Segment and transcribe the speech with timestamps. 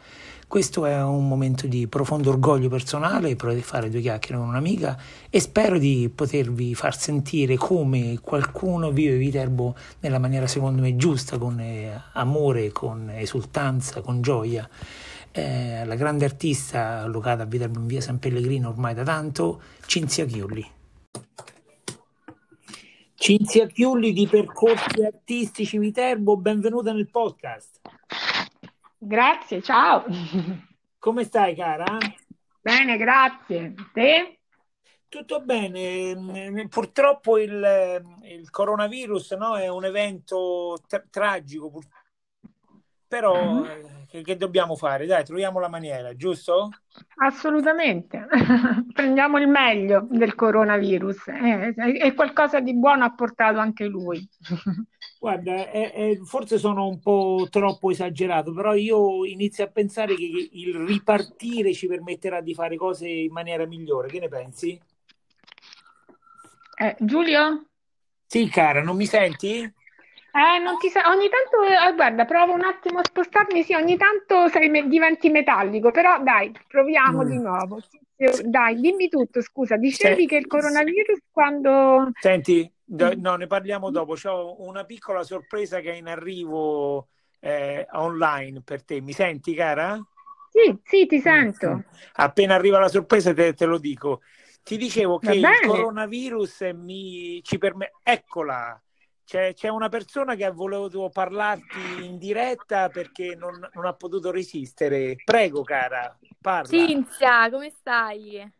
[0.46, 4.98] Questo è un momento di profondo orgoglio personale poter fare due chiacchiere con un'amica
[5.30, 11.38] e spero di potervi far sentire come qualcuno vive Viterbo nella maniera secondo me giusta
[11.38, 14.68] con eh, amore, con esultanza, con gioia
[15.32, 20.24] eh, la grande artista locata a Viterbo in via San Pellegrino ormai da tanto, Cinzia
[20.26, 20.70] Chiulli.
[23.14, 27.80] Cinzia Chiulli di Percorsi Artistici Viterbo, benvenuta nel podcast.
[28.98, 30.04] Grazie, ciao.
[30.98, 31.98] Come stai cara?
[32.60, 33.74] Bene, grazie.
[33.92, 34.38] Te?
[35.08, 41.82] Tutto bene, purtroppo il, il coronavirus no, è un evento tra- tragico,
[43.12, 45.06] però mm-hmm che, che, dobbiamo fare?
[45.06, 46.68] Dai, troviamo la maniera, giusto?
[47.16, 48.26] Assolutamente.
[48.92, 51.28] Prendiamo il meglio del coronavirus.
[51.28, 54.28] Eh, e qualcosa di buono ha portato anche lui.
[55.18, 60.50] Guarda, è, è, forse sono un po' troppo esagerato, però io inizio a pensare che
[60.52, 64.08] il ripartire ci permetterà di fare cose in maniera migliore.
[64.08, 64.78] Che ne pensi?
[66.76, 67.64] Eh, Giulio?
[68.26, 69.72] Sì, cara, non mi senti?
[70.34, 73.98] Eh, non ti sa- ogni tanto, eh, guarda, provo un attimo a spostarmi, sì, ogni
[73.98, 77.28] tanto sei me- diventi metallico, però dai, proviamo mm.
[77.28, 77.80] di nuovo.
[78.44, 82.12] Dai, dimmi tutto, scusa, dicevi Se- che il coronavirus quando...
[82.18, 87.08] Senti, do- no, ne parliamo dopo, ho una piccola sorpresa che è in arrivo
[87.40, 90.00] eh, online per te, mi senti cara?
[90.50, 91.68] Sì, sì, ti sento.
[91.68, 91.80] Mm.
[92.16, 94.22] Appena arriva la sorpresa te, te lo dico.
[94.62, 97.94] Ti dicevo che il coronavirus mi ci permette...
[98.02, 98.80] Eccola!
[99.24, 104.30] C'è, c'è, una persona che ha voluto parlarti in diretta perché non, non ha potuto
[104.30, 105.16] resistere.
[105.24, 106.68] Prego, cara, parla.
[106.68, 108.52] Cinzia, come stai?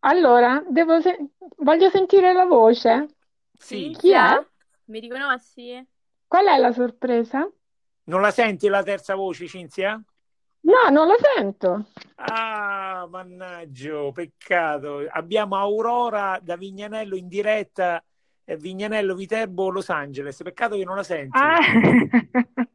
[0.00, 0.62] Allora,
[1.00, 3.08] se- voglio sentire la voce.
[3.56, 3.94] Sì.
[3.98, 4.44] Chi è?
[4.86, 5.86] Mi riconosci?
[6.26, 7.48] Qual è la sorpresa?
[8.04, 10.02] Non la senti la terza voce, Cinzia?
[10.62, 11.86] No, non la sento.
[12.16, 15.06] Ah, mannaggia, peccato.
[15.08, 18.02] Abbiamo Aurora da Vignanello in diretta
[18.44, 20.42] Vignanello, Viterbo, Los Angeles.
[20.42, 21.38] Peccato che non la senti.
[21.38, 21.58] Ah.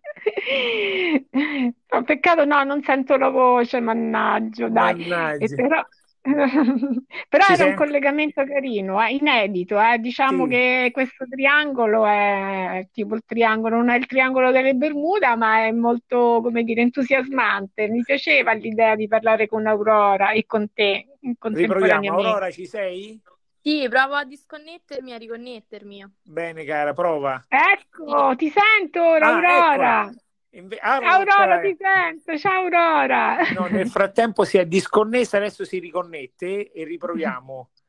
[1.92, 5.08] no, peccato no, non sento la voce, mannaggia, dai.
[5.08, 5.56] Mannaggia.
[5.56, 5.86] però,
[7.30, 9.80] però era un collegamento carino, eh, inedito.
[9.80, 9.98] Eh.
[10.00, 10.52] Diciamo sì.
[10.52, 15.72] che questo triangolo è tipo il triangolo, non è il triangolo delle Bermuda, ma è
[15.72, 17.88] molto, come dire, entusiasmante.
[17.88, 22.26] Mi piaceva l'idea di parlare con Aurora e con te contemporaneamente.
[22.26, 23.22] Aurora, ci sei?
[23.68, 26.06] Sì, provo a disconnettermi e a riconnettermi.
[26.24, 27.44] Bene, cara, prova.
[27.50, 30.14] Ecco, ti sento ora, ah, Aurora.
[30.52, 32.38] Inve- ah, Aurora, ti sento.
[32.38, 33.40] Ciao, Aurora.
[33.54, 37.72] No, nel frattempo si è disconnessa, adesso si riconnette e riproviamo.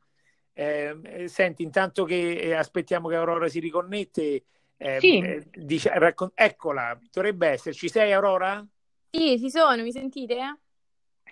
[0.59, 4.45] Eh, eh, senti, intanto che eh, aspettiamo che Aurora si riconnette,
[4.77, 5.19] eh, sì.
[5.19, 7.89] Eh, dice, raccon- eccola, dovrebbe esserci.
[7.89, 8.67] Sei, Aurora?
[9.09, 10.59] Sì, ci sono, mi sentite?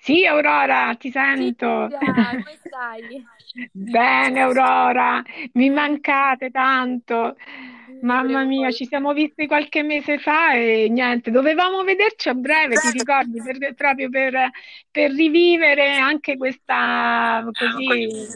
[0.06, 1.88] Sì, Aurora, ti sento.
[1.88, 3.26] Sì, come stai?
[3.72, 5.20] Bene, Aurora,
[5.54, 7.36] mi mancate tanto.
[8.02, 12.92] Mamma mia, ci siamo visti qualche mese fa e niente, dovevamo vederci a breve, ti
[12.92, 14.50] ricordi, per, proprio per,
[14.92, 18.28] per, rivivere anche questa, così,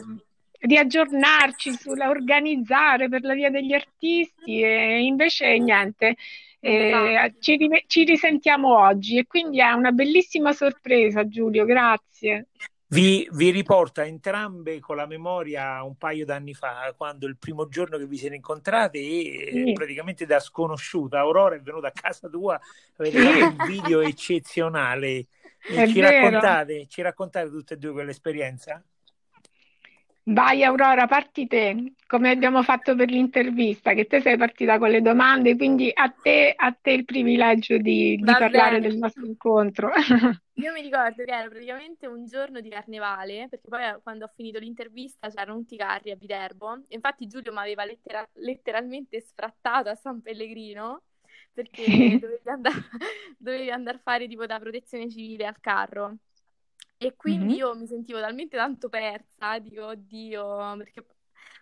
[0.59, 6.17] riaggiornarci sulla organizzare per la via degli artisti e invece niente.
[6.63, 12.49] Eh, ci, ci risentiamo oggi e quindi è una bellissima sorpresa, Giulio, grazie.
[12.87, 17.97] Vi, vi, riporto entrambe con la memoria un paio d'anni fa, quando il primo giorno
[17.97, 19.73] che vi siete incontrate e sì.
[19.73, 22.59] praticamente da sconosciuta Aurora è venuta a casa tua,
[22.97, 25.25] avete fatto un video eccezionale.
[25.61, 28.83] Ci raccontate, ci raccontate tutte e due quell'esperienza?
[30.23, 35.01] Vai Aurora, parti te, come abbiamo fatto per l'intervista, che te sei partita con le
[35.01, 38.81] domande, quindi a te, a te il privilegio di, di parlare bene.
[38.81, 39.89] del nostro incontro.
[40.55, 44.31] Io mi ricordo che era praticamente un giorno di carnevale, perché poi eh, quando ho
[44.35, 46.83] finito l'intervista c'erano tutti i carri a Viterbo.
[46.89, 51.03] Infatti Giulio mi aveva lettera- letteralmente sfrattato a San Pellegrino
[51.53, 52.75] perché Sì, dovevi andare
[53.37, 56.17] dovevi andare a fare tipo da protezione civile al carro.
[57.03, 57.55] E quindi Mhm.
[57.55, 61.03] io mi sentivo talmente tanto persa, dico, oddio, perché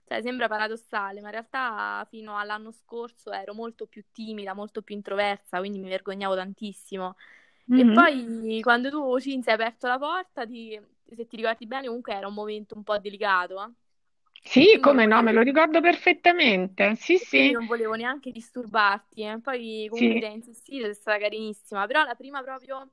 [0.06, 4.96] cioè, sembra paradossale, ma in realtà fino all'anno scorso ero molto più timida, molto più
[4.96, 7.16] introversa, quindi mi vergognavo tantissimo.
[7.74, 7.88] E Mhm.
[7.88, 10.78] poi quando tu, Cinzia, hai aperto la porta, ti-
[11.16, 13.72] se ti ricordi bene, comunque era un momento un po' delicato, eh.
[14.62, 16.96] E Sì, non come no, me lo ricordo perfettamente.
[16.96, 19.22] Sì, e sì, non volevo neanche disturbarti.
[19.24, 19.40] eh.
[19.42, 22.90] Poi comunque sì, hai insistito, sei stata carinissima, però la prima proprio,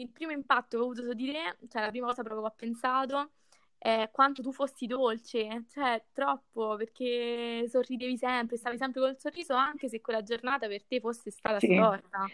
[0.00, 2.52] il primo impatto che ho avuto su di te, cioè la prima cosa proprio che
[2.52, 3.30] ho pensato
[3.78, 9.88] è quanto tu fossi dolce, cioè troppo, perché sorridevi sempre, stavi sempre col sorriso, anche
[9.88, 11.74] se quella giornata per te fosse stata sì.
[11.74, 12.26] storta.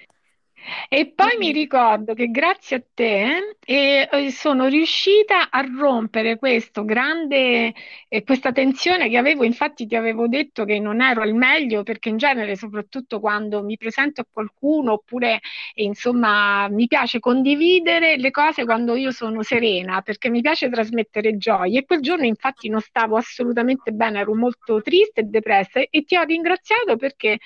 [0.89, 6.37] E poi mi Quindi, ricordo che grazie a te eh, eh, sono riuscita a rompere
[6.39, 7.73] questo grande,
[8.09, 9.45] eh, questa tensione che avevo.
[9.45, 13.77] Infatti, ti avevo detto che non ero al meglio perché in genere, soprattutto quando mi
[13.77, 15.41] presento a qualcuno, oppure
[15.75, 21.37] eh, insomma, mi piace condividere le cose quando io sono serena, perché mi piace trasmettere
[21.39, 21.79] gioia.
[21.81, 26.17] E quel giorno, infatti, non stavo assolutamente bene, ero molto triste e depressa e ti
[26.17, 27.39] ho ringraziato perché.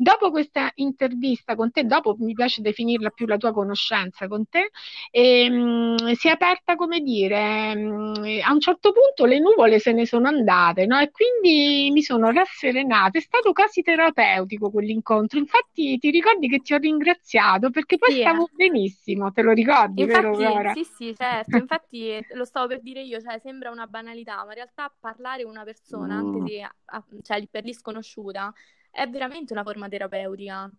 [0.00, 4.70] Dopo questa intervista con te, dopo mi piace definirla più la tua conoscenza con te,
[5.10, 7.36] ehm, si è aperta, come dire,
[7.72, 10.98] ehm, a un certo punto le nuvole se ne sono andate, no?
[11.00, 13.18] E quindi mi sono rasserenata.
[13.18, 15.38] È stato quasi terapeutico quell'incontro.
[15.38, 18.38] Infatti, ti ricordi che ti ho ringraziato perché poi sì, eh.
[18.38, 20.72] stavo benissimo, te lo ricordi, vero, Infatti, Aurora?
[20.72, 24.54] sì, sì, certo, infatti lo stavo per dire io, cioè sembra una banalità, ma in
[24.54, 28.52] realtà parlare con una persona, anche Mm, se a- cioè, per lì sconosciuta,
[28.98, 30.70] è veramente una forma terapeutica,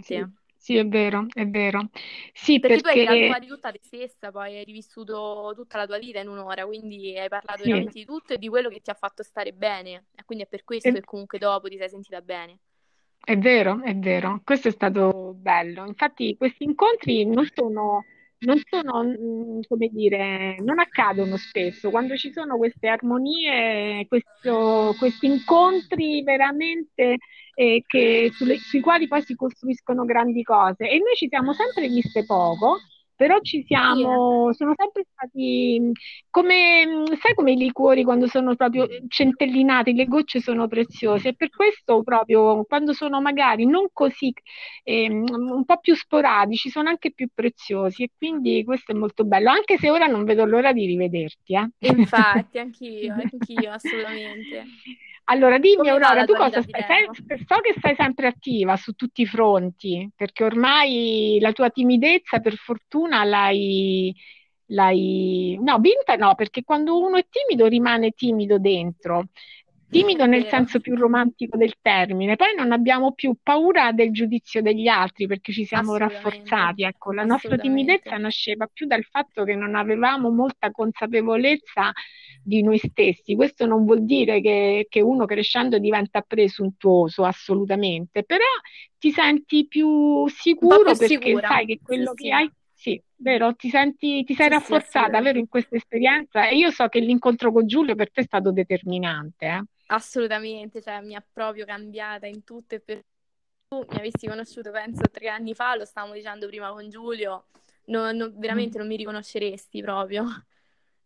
[0.00, 0.32] sì, veramente.
[0.56, 1.90] sì, è vero, è vero.
[2.32, 5.98] Sì, Perché tu hai perché fuori tutta te stessa, poi hai rivissuto tutta la tua
[5.98, 7.62] vita in un'ora, quindi hai parlato sì.
[7.62, 10.06] veramente di tutto e di quello che ti ha fatto stare bene.
[10.14, 12.58] E quindi è per questo è- che comunque dopo ti sei sentita bene.
[13.22, 15.84] È vero, è vero, questo è stato bello.
[15.86, 18.04] Infatti, questi incontri non sono,
[18.40, 21.90] non sono, mm, come dire, non accadono spesso.
[21.90, 27.16] Quando ci sono queste armonie, questo- questi incontri veramente
[27.58, 30.88] eh, che- sulle- sui quali poi si costruiscono grandi cose.
[30.90, 32.76] E noi ci siamo sempre viste poco.
[33.16, 35.90] Però ci siamo, sono sempre stati
[36.28, 41.48] come, sai come i liquori quando sono proprio centellinati, le gocce sono preziose e per
[41.48, 44.34] questo proprio quando sono magari non così,
[44.84, 49.50] ehm, un po' più sporadici, sono anche più preziosi e quindi questo è molto bello,
[49.50, 51.88] anche se ora non vedo l'ora di rivederti, eh.
[51.88, 54.64] infatti, anch'io, anch'io, assolutamente.
[55.28, 56.82] Allora, dimmi Come Aurora, tu cosa stai?
[56.84, 62.38] Sei- so che stai sempre attiva su tutti i fronti, perché ormai la tua timidezza,
[62.38, 64.14] per fortuna, l'hai,
[64.66, 65.58] l'hai...
[65.60, 69.28] No, vinta no, perché quando uno è timido rimane timido dentro.
[69.88, 74.88] Timido nel senso più romantico del termine, poi non abbiamo più paura del giudizio degli
[74.88, 76.82] altri perché ci siamo rafforzati.
[76.82, 81.92] Ecco, la nostra timidezza nasceva più dal fatto che non avevamo molta consapevolezza
[82.42, 83.36] di noi stessi.
[83.36, 88.44] Questo non vuol dire che, che uno crescendo diventa presuntuoso, assolutamente, però
[88.98, 90.26] ti senti più
[90.66, 91.48] po' più sicuro perché sicura.
[91.48, 92.50] sai che Sì, quello che sì, hai,
[92.86, 95.38] sì, vero, ti senti, ti sei sì, sì, rafforzata, vero, assolutamente.
[95.38, 99.46] in questa esperienza e io so che l'incontro con Giulio per te è stato determinante,
[99.46, 99.62] eh.
[99.88, 103.04] Assolutamente, cioè mi ha proprio cambiata in tutto e per
[103.68, 107.46] tu mi avessi conosciuto, penso, tre anni fa, lo stavamo dicendo prima con Giulio,
[107.86, 110.24] non- non- veramente non mi riconosceresti proprio.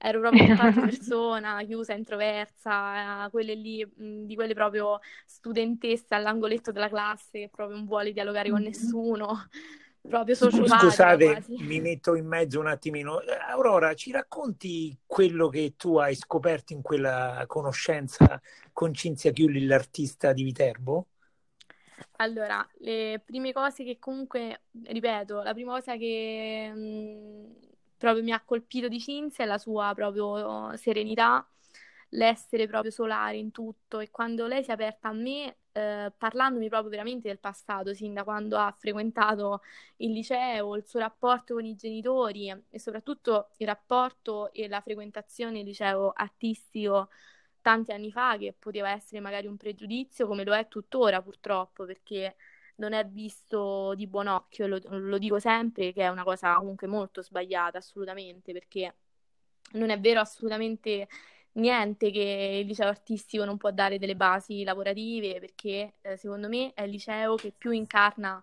[0.03, 6.73] Ero proprio tutt'altra persona, chiusa, introversa, eh, quelle lì, mh, di quelle proprio studentesse all'angoletto
[6.73, 8.63] della classe che proprio non vuole dialogare con Mhm.
[8.63, 9.49] nessuno,
[10.09, 11.57] proprio sociopatica Scusate, quasi.
[11.59, 13.21] mi metto in mezzo un attimino.
[13.51, 18.41] Aurora, ci racconti quello che tu hai scoperto in quella conoscenza
[18.73, 21.09] con Cinzia Chiulli, l'artista di Viterbo?
[22.17, 27.55] Allora, le prime cose che comunque, ripeto, la prima cosa che mh,
[27.97, 31.47] proprio mi ha colpito di Cinzia è la sua proprio serenità,
[32.11, 36.69] l'essere proprio solare in tutto e quando lei si è aperta a me, eh, parlandomi
[36.69, 39.63] proprio veramente del passato, sin da quando ha frequentato
[39.97, 45.59] il liceo, il suo rapporto con i genitori e soprattutto il rapporto e la frequentazione
[45.59, 47.09] del liceo artistico
[47.61, 52.37] tanti anni fa, che poteva essere magari un pregiudizio, come lo è tuttora purtroppo, perché
[52.77, 56.87] non è visto di buon occhio, lo, lo dico sempre, che è una cosa comunque
[56.87, 58.95] molto sbagliata, assolutamente, perché
[59.73, 61.09] non è vero assolutamente
[61.53, 66.73] niente che il liceo artistico non può dare delle basi lavorative, perché eh, secondo me
[66.75, 68.43] è il liceo che più incarna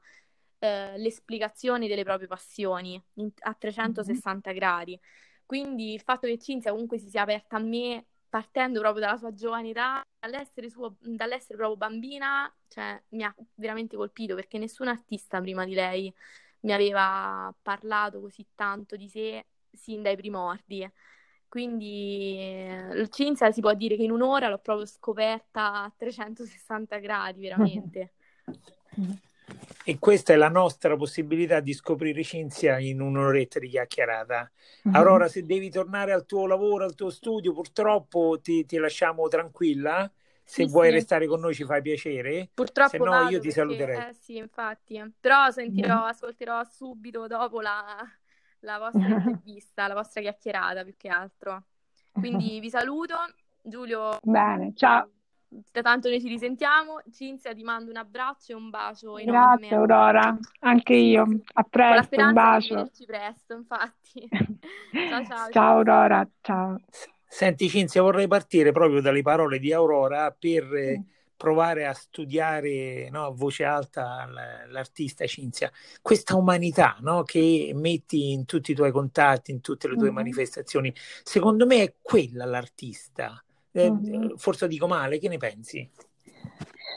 [0.60, 4.58] eh, l'esplicazione delle proprie passioni in, a 360 mm-hmm.
[4.60, 5.00] gradi.
[5.46, 9.34] Quindi il fatto che Cinzia comunque si sia aperta a me partendo proprio dalla sua
[9.34, 15.40] giovane età, dall'essere, suo, dall'essere proprio bambina, cioè, mi ha veramente colpito perché nessun artista
[15.40, 16.14] prima di lei
[16.62, 20.90] mi aveva parlato così tanto di sé sin dai primordi.
[21.50, 27.42] Quindi eh, Cinzia si può dire che in un'ora l'ho proprio scoperta a 360 gradi,
[27.42, 28.12] veramente.
[29.84, 34.52] E questa è la nostra possibilità di scoprire Cinzia in un'oretta di chiacchierata.
[34.88, 34.96] Mm-hmm.
[34.98, 40.12] Aurora, se devi tornare al tuo lavoro, al tuo studio, purtroppo ti, ti lasciamo tranquilla.
[40.44, 40.94] Se sì, vuoi sì.
[40.96, 42.50] restare con noi ci fai piacere.
[42.54, 44.10] Purtroppo se no io ti saluterei.
[44.10, 45.02] Eh sì, infatti.
[45.20, 46.08] Però sentirò, mm.
[46.08, 48.06] ascolterò subito dopo la,
[48.60, 51.64] la vostra intervista, la vostra chiacchierata più che altro.
[52.12, 53.16] Quindi vi saluto.
[53.62, 54.18] Giulio.
[54.22, 55.10] Bene, ciao.
[55.50, 57.02] Da tanto noi ci risentiamo.
[57.12, 59.68] Cinzia ti mando un abbraccio e un bacio enorme.
[59.68, 61.26] Grazie Aurora, anche io.
[61.54, 62.68] A presto, un bacio.
[62.68, 64.28] Di vederci presto, infatti.
[65.10, 66.80] ciao, ciao, ciao Aurora, ciao.
[67.26, 71.17] Senti Cinzia, vorrei partire proprio dalle parole di Aurora per mm.
[71.38, 74.28] Provare a studiare no, a voce alta
[74.70, 79.96] l'artista Cinzia, questa umanità no, che metti in tutti i tuoi contatti, in tutte le
[79.96, 80.16] tue mm.
[80.16, 80.94] manifestazioni.
[81.24, 83.42] Secondo me è quella l'artista
[83.78, 84.36] eh, mm-hmm.
[84.38, 85.88] Forse dico male, che ne pensi?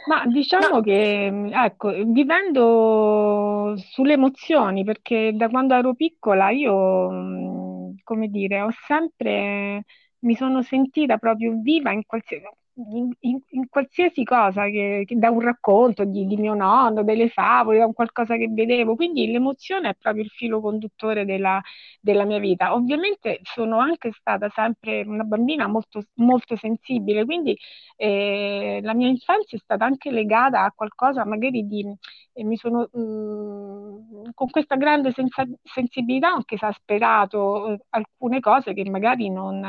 [0.06, 0.80] Ma diciamo no.
[0.80, 8.70] che, ecco, vivendo sulle emozioni, perché da quando ero piccola io, mm, come dire, ho
[8.86, 9.84] sempre,
[10.20, 12.44] mi sono sentita proprio viva in qualsiasi,
[12.88, 17.28] in, in, in, qualsiasi cosa, che, che da un racconto di, di, mio nonno, delle
[17.28, 18.94] favole, da un qualcosa che vedevo.
[18.96, 21.60] Quindi l'emozione è proprio il filo conduttore della,
[22.00, 22.74] della mia vita.
[22.74, 27.56] Ovviamente sono anche stata sempre una bambina molto, molto sensibile, quindi
[27.96, 31.84] eh, la mia infanzia è stata anche legata a qualcosa magari di...
[32.32, 38.72] Eh, mi sono mh, mm, con questa grande senza, sensibilità anche esasperato eh, alcune cose
[38.72, 39.64] che magari non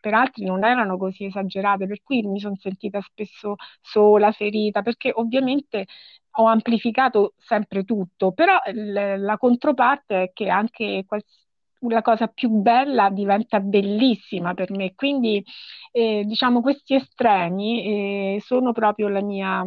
[0.00, 5.10] per altri non erano così esagerate, per cui mi sono sentita spesso sola, ferita, perché
[5.14, 5.86] ovviamente
[6.38, 11.46] ho amplificato sempre tutto, però l- la controparte è che anche quals-
[11.80, 15.42] la cosa più bella diventa bellissima per me, quindi
[15.92, 19.64] eh, diciamo questi estremi eh, sono proprio la mia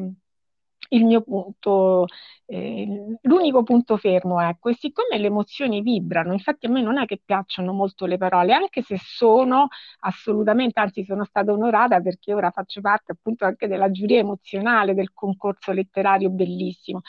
[0.93, 2.05] il mio punto,
[2.45, 7.05] eh, l'unico punto fermo, ecco, e siccome le emozioni vibrano, infatti a me non è
[7.05, 9.67] che piacciono molto le parole, anche se sono
[10.01, 15.13] assolutamente, anzi sono stata onorata perché ora faccio parte appunto anche della giuria emozionale del
[15.13, 17.01] concorso letterario bellissimo.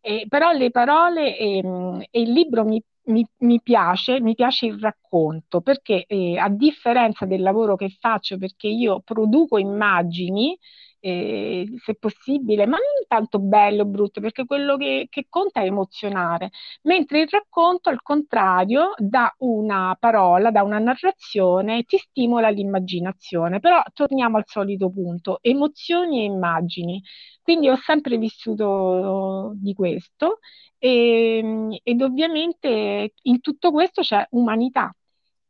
[0.00, 4.78] Eh, però le parole ehm, e il libro mi mi, mi, piace, mi piace il
[4.78, 10.56] racconto perché eh, a differenza del lavoro che faccio, perché io produco immagini
[11.00, 15.64] eh, se possibile, ma non tanto bello o brutto, perché quello che, che, conta è
[15.66, 16.50] emozionare,
[16.82, 23.60] mentre il racconto, al contrario, da una parola, da una narrazione, ti stimola l'immaginazione.
[23.60, 27.02] Però torniamo al solito punto, emozioni e immagini.
[27.42, 30.38] Quindi ho sempre vissuto di questo
[30.78, 34.94] e, ed ovviamente in tutto questo c'è umanità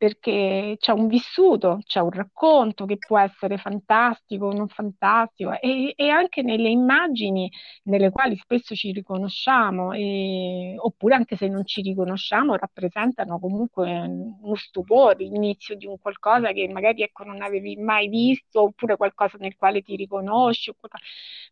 [0.00, 5.92] perché c'è un vissuto, c'è un racconto che può essere fantastico o non fantastico e,
[5.94, 7.50] e, anche nelle immagini
[7.82, 14.54] nelle quali spesso ci riconosciamo, e, oppure anche se non ci riconosciamo, rappresentano comunque uno
[14.54, 19.54] stupore, l'inizio di un qualcosa che magari ecco, non avevi mai visto, oppure qualcosa nel
[19.56, 20.72] quale ti riconosci.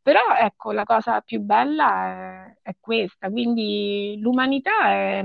[0.03, 5.23] Però ecco, la cosa più bella è, è questa, quindi l'umanità è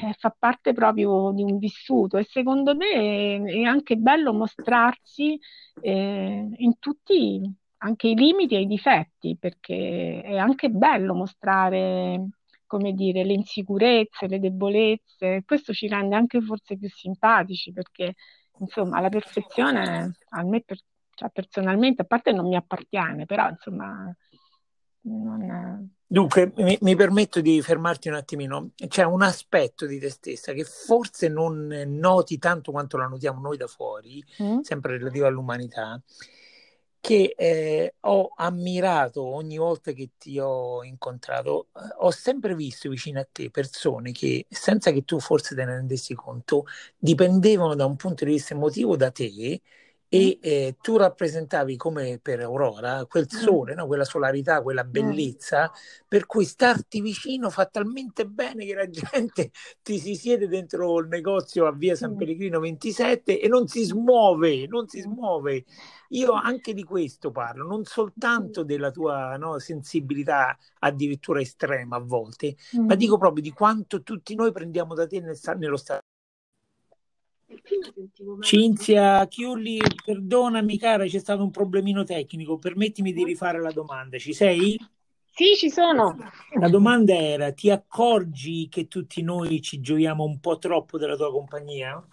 [0.00, 5.38] eh, fa parte proprio di un vissuto e secondo me è, anche bello mostrarsi
[5.80, 7.40] eh, in tutti
[7.78, 12.28] anche i limiti e i difetti, perché è anche bello mostrare,
[12.64, 18.14] come dire, le insicurezze, le debolezze, questo ci rende anche forse più simpatici, perché
[18.60, 20.78] insomma la perfezione a me per,
[21.12, 24.14] cioè, personalmente, a parte non mi appartiene, però insomma
[25.02, 28.72] non, Dunque, mi, mi, permetto di fermarti un attimino.
[28.86, 33.56] C'è un aspetto di te stessa che forse non noti tanto quanto la notiamo noi
[33.56, 34.58] da fuori, mm.
[34.60, 35.98] sempre relativo all'umanità,
[37.00, 41.68] che eh, ho ammirato ogni volta che ti ho incontrato.
[42.00, 46.12] Ho sempre visto vicino a te persone che, senza che tu forse te ne rendessi
[46.12, 46.66] conto,
[46.98, 49.62] dipendevano da un punto di vista emotivo da te
[50.14, 53.38] e eh, tu rappresentavi come per Aurora quel mm.
[53.38, 53.86] sole, no?
[53.86, 54.90] quella solarità, quella mm.
[54.90, 55.72] bellezza,
[56.06, 61.08] per cui starti vicino fa talmente bene che la gente ti si siede dentro il
[61.08, 65.64] negozio a via San Pellegrino 27 e non si smuove, non si smuove.
[66.10, 72.56] Io anche di questo parlo, non soltanto della tua no, sensibilità addirittura estrema a volte,
[72.86, 76.01] ma dico proprio di quanto tutti noi prendiamo da te nel, nello stato
[78.40, 84.32] Cinzia Chiulli, perdonami cara, c'è stato un problemino tecnico, permettimi di rifare la domanda, ci
[84.32, 84.78] sei?
[85.34, 86.16] Sì, ci sono.
[86.58, 91.30] La domanda era, ti accorgi che tutti noi ci gioiamo un po' troppo della tua
[91.30, 92.04] compagnia?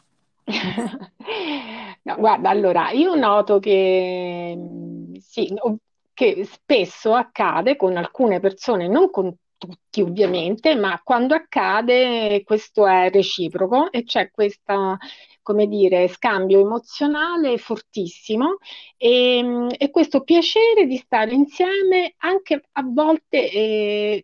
[2.04, 4.58] no, guarda, allora, io noto che,
[5.20, 5.54] sì,
[6.14, 13.10] che spesso accade con alcune persone, non con tutti ovviamente, ma quando accade questo è
[13.10, 14.98] reciproco e c'è questa
[15.42, 18.58] come dire, scambio emozionale fortissimo
[18.98, 24.24] e, e, questo piacere di stare insieme anche a volte eh,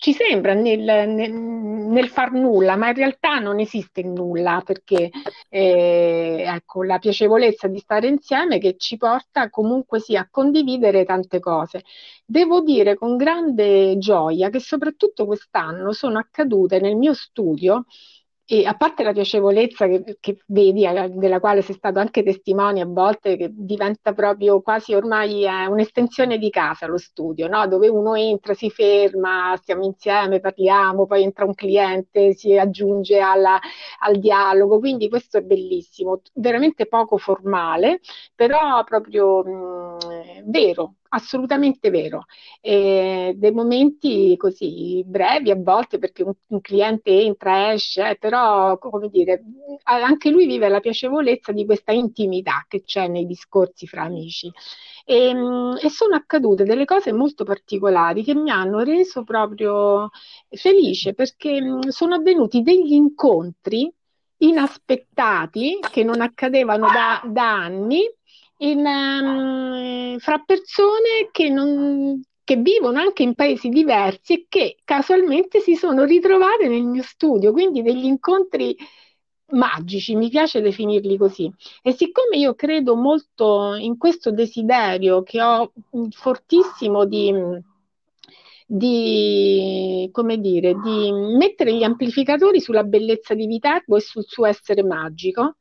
[0.00, 5.10] ci sembra nel, nel, nel, far nulla, ma in realtà non esiste nulla perché
[5.50, 11.38] eh, ecco, la piacevolezza di stare insieme che ci porta comunque sì a condividere tante
[11.38, 11.84] cose.
[12.24, 17.84] Devo dire con grande gioia che soprattutto quest'anno sono accadute nel mio studio
[18.52, 22.80] e a parte la piacevolezza che, che, vedi, eh, della quale sei stato anche testimone
[22.80, 27.68] a volte, che diventa proprio quasi ormai eh, un'estensione di casa lo studio, no?
[27.68, 33.60] dove uno entra, si ferma, stiamo insieme, parliamo, poi entra un cliente, si aggiunge alla,
[34.00, 38.00] al dialogo, quindi questo è bellissimo, veramente poco formale,
[38.34, 42.26] però proprio mh, mm, vero, assolutamente vero.
[42.60, 48.78] E dei momenti così brevi a volte perché un, un cliente entra, esce, eh, però
[48.78, 49.42] come dire,
[49.84, 54.50] anche lui vive la piacevolezza di questa intimità che c'è nei discorsi fra amici.
[55.04, 55.34] E,
[55.80, 60.10] e, sono accadute delle cose molto particolari che mi hanno reso proprio
[60.50, 63.92] felice perché sono avvenuti degli incontri
[64.38, 68.02] inaspettati che non accadevano da, da anni
[68.60, 75.60] in, um, fra persone che, non, che vivono anche in paesi diversi e che casualmente
[75.60, 78.76] si sono ritrovate nel mio studio, quindi degli incontri
[79.52, 81.50] magici, mi piace definirli così.
[81.82, 85.72] E siccome io credo molto in questo desiderio che ho
[86.10, 87.32] fortissimo di,
[88.66, 94.84] di, come dire, di mettere gli amplificatori sulla bellezza di Viterbo e sul suo essere
[94.84, 95.56] magico,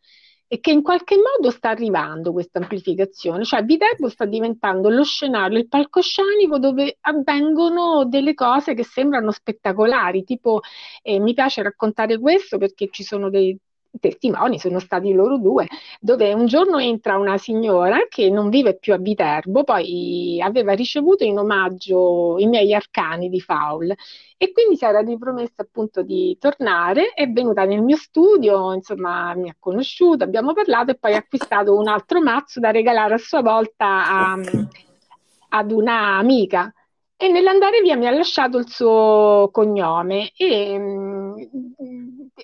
[0.52, 5.60] e che in qualche modo sta arrivando questa amplificazione, cioè Viterbo sta diventando lo scenario,
[5.60, 10.62] il palcoscenico dove avvengono delle cose che sembrano spettacolari, tipo
[11.04, 13.56] eh, mi piace raccontare questo perché ci sono dei,
[14.00, 15.68] testimoni, sono stati loro due,
[16.00, 21.24] dove un giorno entra una signora che non vive più a Viterbo, poi aveva ricevuto
[21.24, 23.94] in omaggio i miei arcani di Faul.
[24.42, 29.50] E quindi si era ripromessa appunto di tornare, è venuta nel mio studio, insomma mi
[29.50, 33.42] ha conosciuto, abbiamo parlato e poi ha acquistato un altro mazzo da regalare a sua
[33.42, 34.40] volta a,
[35.50, 36.74] ad una amica.
[37.22, 41.34] E nell'andare via mi ha lasciato il suo cognome e mm,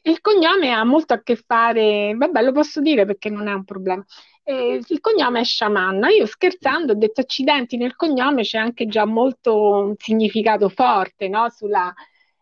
[0.03, 3.63] il cognome ha molto a che fare, vabbè lo posso dire perché non è un
[3.63, 4.03] problema,
[4.43, 9.05] eh, il cognome è sciamanna, io scherzando ho detto accidenti nel cognome c'è anche già
[9.05, 11.49] molto un significato forte no?
[11.49, 11.93] Sulla,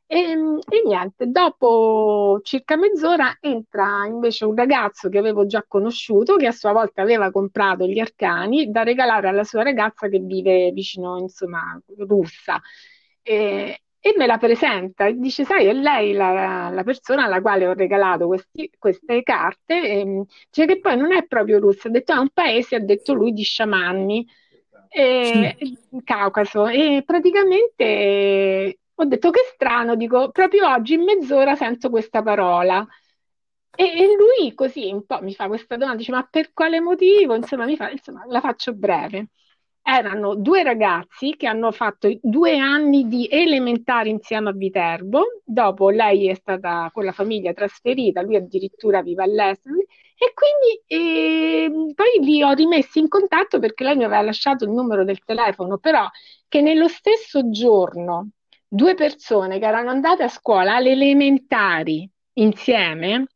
[0.05, 6.47] e, e, niente, dopo circa mezz'ora entra invece un ragazzo che avevo già conosciuto, che
[6.47, 11.17] a sua volta aveva comprato gli arcani da regalare alla sua ragazza che vive vicino,
[11.19, 12.61] insomma, russa.
[13.23, 17.65] E, e me la presenta e dice: Sai, è lei la, la persona alla quale
[17.65, 19.81] ho regalato questi, queste carte.
[19.81, 23.13] E, dice che poi non è proprio russa, ha detto: è un paese, ha detto
[23.13, 24.27] lui, di sciamanni.
[24.89, 25.77] E, sì.
[26.03, 32.85] Caucaso e praticamente ho detto che strano, dico, proprio oggi in mezz'ora sento questa parola.
[33.75, 37.35] E, e, lui così un po' mi fa questa domanda, dice, ma per quale motivo?
[37.35, 39.29] Insomma, mi fa, insomma, la faccio breve.
[39.85, 46.29] Erano due ragazzi che hanno fatto due anni di elementari insieme a Viterbo, dopo lei
[46.29, 52.41] è stata con la famiglia trasferita, lui addirittura vive all'estero, e quindi eh, poi li
[52.41, 56.07] ho rimessi in contatto perché lei mi aveva lasciato il numero del telefono, però
[56.47, 58.29] che nello stesso giorno
[58.65, 63.27] due persone che erano andate a scuola alle elementari insieme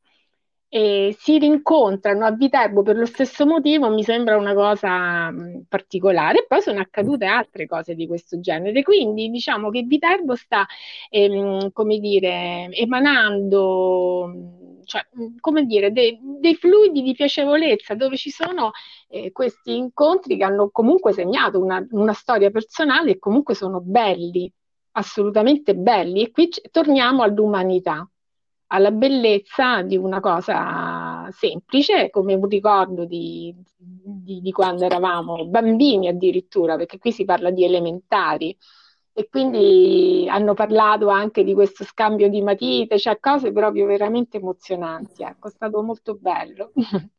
[0.69, 5.33] e si rincontrano a Viterbo per lo stesso motivo mi sembra una cosa
[5.67, 6.45] particolare.
[6.47, 8.83] Poi sono accadute altre cose di questo genere.
[8.83, 10.65] Quindi diciamo che Viterbo sta,
[11.09, 15.05] ehm, come dire, emanando cioè,
[15.41, 18.71] come dire, dei, dei, fluidi di piacevolezza dove ci sono
[19.09, 24.51] eh, questi incontri che hanno comunque segnato una, una storia personale e comunque sono belli,
[24.93, 26.23] assolutamente belli.
[26.23, 28.09] E qui c- torniamo all'umanità
[28.67, 36.07] alla bellezza di una cosa semplice, come un ricordo di, di, di, quando eravamo bambini
[36.07, 38.55] addirittura, perché qui si parla di elementari.
[39.13, 45.23] E quindi hanno parlato anche di questo scambio di matite, cioè cose proprio veramente emozionanti.
[45.23, 46.71] Ecco, è stato molto bello.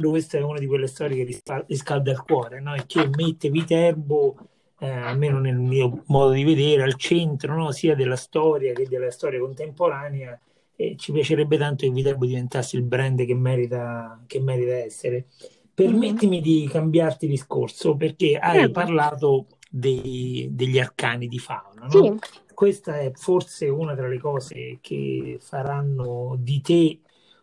[0.00, 2.74] Questa è una di quelle storie che riscalda il cuore, no?
[2.74, 4.36] E che mette Viterbo
[4.80, 7.70] eh, almeno nel mio modo di vedere, al centro no?
[7.70, 10.38] sia della storia che della storia contemporanea.
[10.74, 15.26] E ci piacerebbe tanto che Viterbo diventasse il brand che merita, che merita essere.
[15.74, 16.42] Permettimi mm-hmm.
[16.42, 18.70] di cambiarti discorso perché hai eh.
[18.70, 21.86] parlato dei, degli arcani di fauna.
[21.86, 21.90] No?
[21.90, 22.18] Sì.
[22.54, 27.00] Questa è forse una tra le cose che faranno di te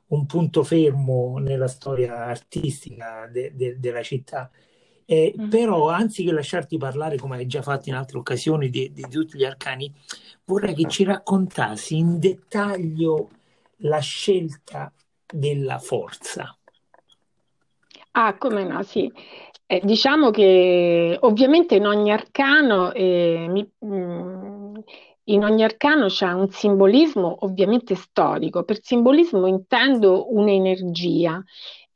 [0.07, 4.49] un punto fermo nella storia artistica de, de, della città.
[5.09, 5.49] Eh, mm.
[5.49, 9.45] Però, anziché lasciarti parlare, come hai già fatto in altre occasioni, di, di, tutti gli
[9.45, 9.89] arcani,
[10.43, 13.29] vorrei che ci raccontassi in dettaglio
[13.77, 14.91] la scelta
[15.25, 16.53] della forza.
[18.11, 19.09] Ah, come no, sì.
[19.65, 24.75] Eh, diciamo che ovviamente in ogni arcano, eh, mi, mm,
[25.25, 28.63] in ogni arcano c'è un simbolismo ovviamente storico.
[28.63, 31.41] Per simbolismo intendo un'energia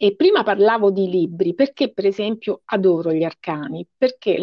[0.04, 3.86] e prima parlavo di libri, perché per esempio adoro gli arcani?
[3.96, 4.36] Perché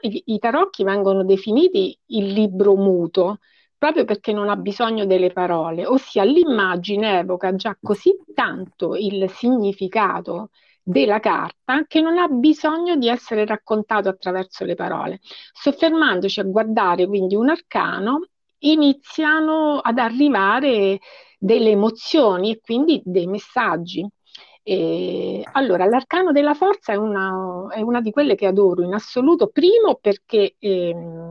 [0.00, 3.38] i, tarocchi vengono definiti il libro muto,
[3.78, 10.50] proprio perché non ha bisogno delle parole, ossia l'immagine evoca già così tanto il significato
[10.82, 15.20] della carta che non ha bisogno di essere raccontato attraverso le parole.
[15.52, 18.26] Soffermandoci a guardare quindi un arcano,
[18.58, 20.98] iniziano ad arrivare
[21.38, 24.04] delle emozioni e quindi dei messaggi.
[24.68, 29.46] E, allora, l'arcano della forza è una, è una, di quelle che adoro in assoluto,
[29.46, 31.30] primo perché ehm,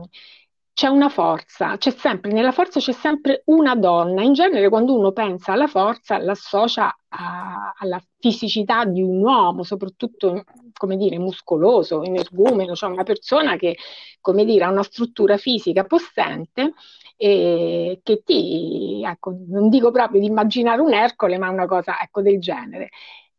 [0.72, 4.22] c'è una forza, c'è sempre, nella forza c'è sempre una donna.
[4.22, 10.44] In genere quando uno pensa alla forza l'associa a, alla fisicità di un uomo, soprattutto,
[10.72, 13.76] come dire, muscoloso, energumeno, cioè una persona che,
[14.22, 16.72] come dire, ha una struttura fisica possente
[17.18, 22.22] e che ti, ecco, non dico proprio di immaginare un Ercole, ma una cosa, ecco,
[22.22, 22.88] del genere.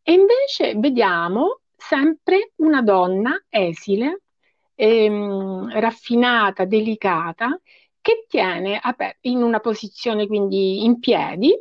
[0.10, 4.22] E invece vediamo sempre una donna esile,
[4.74, 7.60] ehm, raffinata, delicata,
[8.00, 8.80] che tiene
[9.24, 11.54] in una posizione quindi in piedi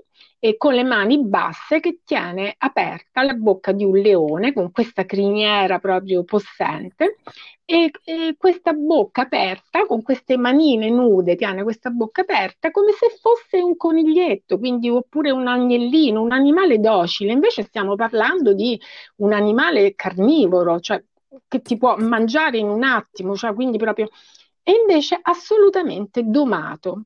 [0.47, 5.05] e con le mani basse che tiene aperta la bocca di un leone con questa
[5.05, 7.17] criniera proprio possente
[7.65, 13.09] e, e, questa bocca aperta, con queste manine nude, tiene questa bocca aperta come se
[13.21, 17.33] fosse un coniglietto, quindi oppure un agnellino, un animale docile.
[17.33, 18.81] Invece stiamo parlando di
[19.17, 21.03] un animale carnivoro, cioè
[21.49, 24.09] che ti può mangiare in un attimo, cioè quindi proprio...
[24.63, 27.03] E invece assolutamente domato.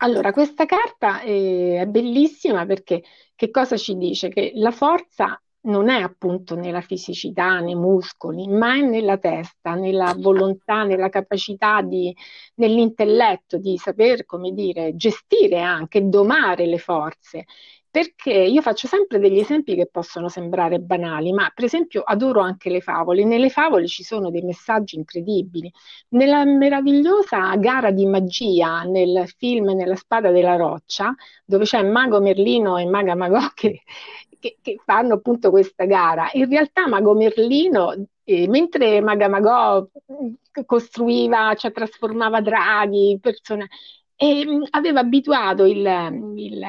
[0.00, 3.02] Allora, questa carta è, è bellissima perché
[3.34, 4.28] che cosa ci dice?
[4.28, 10.14] Che la forza non è appunto nella fisicità, nei muscoli, ma è nella testa, nella
[10.16, 12.14] volontà, nella capacità di,
[12.54, 17.44] nell'intelletto di saper, come dire, gestire anche, domare le forze.
[17.90, 22.70] Perché io faccio sempre degli esempi che possono sembrare banali, ma per esempio adoro anche
[22.70, 23.24] le favole.
[23.24, 25.72] Nelle favole ci sono dei messaggi incredibili.
[26.10, 32.76] Nella meravigliosa gara di magia nel film Nella spada della roccia, dove c'è Mago Merlino
[32.76, 33.82] e Maga Magò che
[34.38, 36.28] che, che, fanno appunto questa gara.
[36.32, 37.92] In realtà Mago Merlino,
[38.24, 43.68] eh, mentre Maga Magò mm, costruiva, cioè trasformava draghi, persone,
[44.20, 45.86] e mm, aveva abituato il,
[46.34, 46.66] il,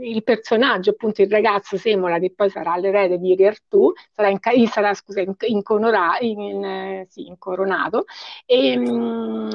[0.00, 4.66] il, personaggio, appunto il ragazzo Semola, che poi sarà l'erede di Re Artù, sarà, in,
[4.66, 8.06] sarà scusa, in, inconora, in, sì, incoronato,
[8.44, 9.50] e, mm,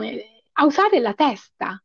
[0.53, 1.77] a usare la testa.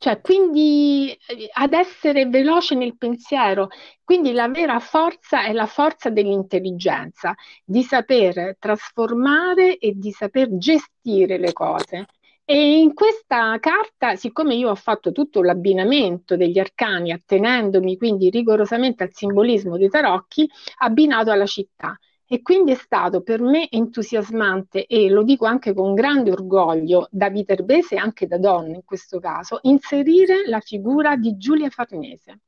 [0.00, 3.68] Cioè, quindi eh, ad essere veloce nel pensiero,
[4.04, 11.38] quindi la vera forza è la forza dell'intelligenza, di saper trasformare e di saper gestire
[11.38, 12.06] le cose.
[12.50, 19.02] E in questa carta, siccome io ho fatto tutto l'abbinamento degli arcani, attenendomi quindi rigorosamente
[19.02, 21.98] al simbolismo dei tarocchi, abbinato alla città.
[22.26, 27.28] E quindi è stato per me entusiasmante e lo dico anche con grande orgoglio da
[27.28, 32.40] viterbese e anche da donna in questo caso, inserire la figura di Giulia Farnese.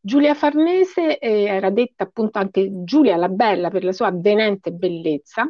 [0.00, 5.46] Giulia Farnese eh, era detta appunto anche Giulia la Bella per la sua avvenente bellezza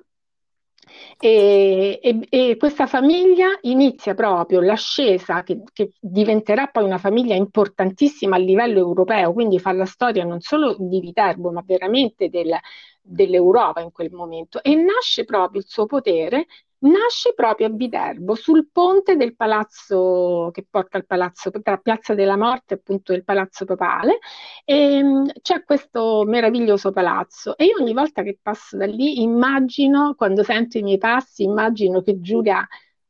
[1.18, 8.36] E, e, e, questa famiglia inizia proprio l'ascesa che, che, diventerà poi una famiglia importantissima
[8.36, 12.56] a livello europeo, quindi fa la storia non solo di Viterbo, ma veramente del,
[13.02, 14.62] dell'Europa in quel momento.
[14.62, 16.46] E nasce proprio il suo potere
[16.90, 22.36] nasce proprio a Viterbo, sul ponte del palazzo che porta al palazzo, tra Piazza della
[22.36, 24.18] Morte e appunto il palazzo papale,
[24.64, 30.14] e ehm, c'è questo meraviglioso palazzo e io ogni volta che passo da lì immagino,
[30.16, 32.66] quando sento i miei passi, immagino che Giulia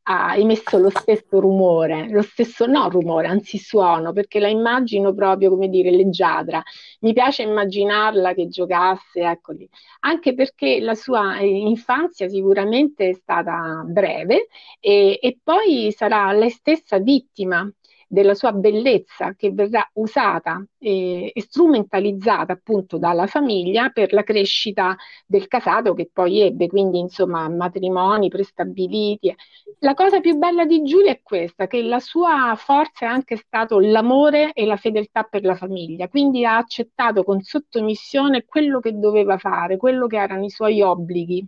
[0.09, 5.51] ha emesso lo stesso rumore, lo stesso no rumore, anzi suono, perché la immagino proprio
[5.51, 6.63] come dire leggiadra.
[7.01, 9.69] Mi piace immaginarla che giocasse, ecco lì.
[10.01, 14.47] Anche perché la sua eh, infanzia sicuramente è stata breve
[14.79, 17.69] e, e poi sarà lei stessa vittima
[18.07, 24.97] della sua bellezza che verrà usata e, e, strumentalizzata appunto dalla famiglia per la crescita
[25.27, 29.35] del casato che poi ebbe, quindi insomma matrimoni prestabiliti.
[29.81, 33.81] La cosa più bella di Giulia è questa, che la sua forza è anche stato
[33.81, 39.37] l'amore e la fedeltà per la famiglia, quindi ha accettato con sottomissione quello che doveva
[39.39, 41.47] fare, quello che erano i suoi obblighi.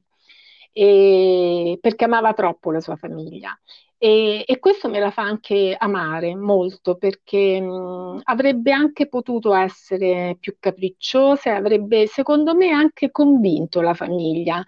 [0.72, 3.58] E, perché amava troppo la sua famiglia
[4.00, 10.36] e, e, questo me la fa anche amare molto perché mh, avrebbe anche potuto essere
[10.38, 14.62] più capricciosa e avrebbe, secondo me, anche convinto la famiglia,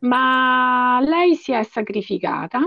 [0.00, 2.60] ma lei si è sacrificata,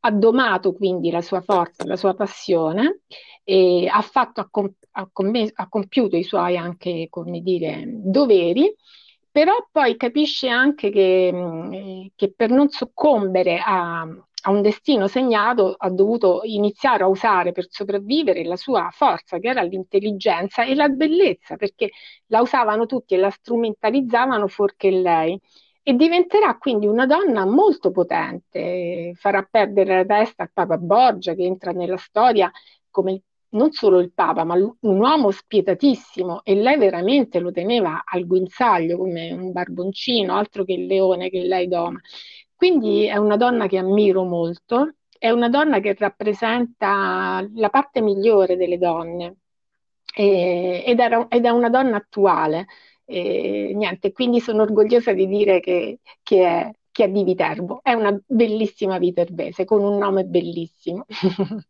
[0.00, 3.00] ha domato quindi la sua forza, la sua passione
[3.42, 8.74] e ha, fatto, ha, com- ha, commesso, ha compiuto i suoi anche, come dire, doveri
[9.32, 14.04] però poi capisce anche che, che per non soccombere a,
[14.42, 19.48] a un destino segnato, ha dovuto iniziare a usare per sopravvivere la sua forza, che
[19.48, 21.90] era l'intelligenza e la bellezza, perché
[22.26, 25.38] la usavano tutti e la strumentalizzavano fuorché lei.
[25.82, 31.42] E diventerà quindi una donna molto potente, farà perdere la testa al Papa Borgia, che
[31.42, 32.50] entra nella storia
[32.90, 33.22] come
[33.52, 38.96] non solo il Papa, ma un uomo spietatissimo e lei veramente lo teneva al guinzaglio
[38.98, 42.00] come un barboncino, altro che il leone che lei doma.
[42.60, 48.58] Quindi è una donna che ammiro molto, è una donna che rappresenta la parte migliore
[48.58, 49.36] delle donne
[50.14, 52.66] e, ed, era, ed, è una donna attuale.
[53.06, 57.80] E, niente, quindi sono orgogliosa di dire che, che, è, che è di Viterbo.
[57.82, 61.06] È una bellissima viterbese con un nome bellissimo.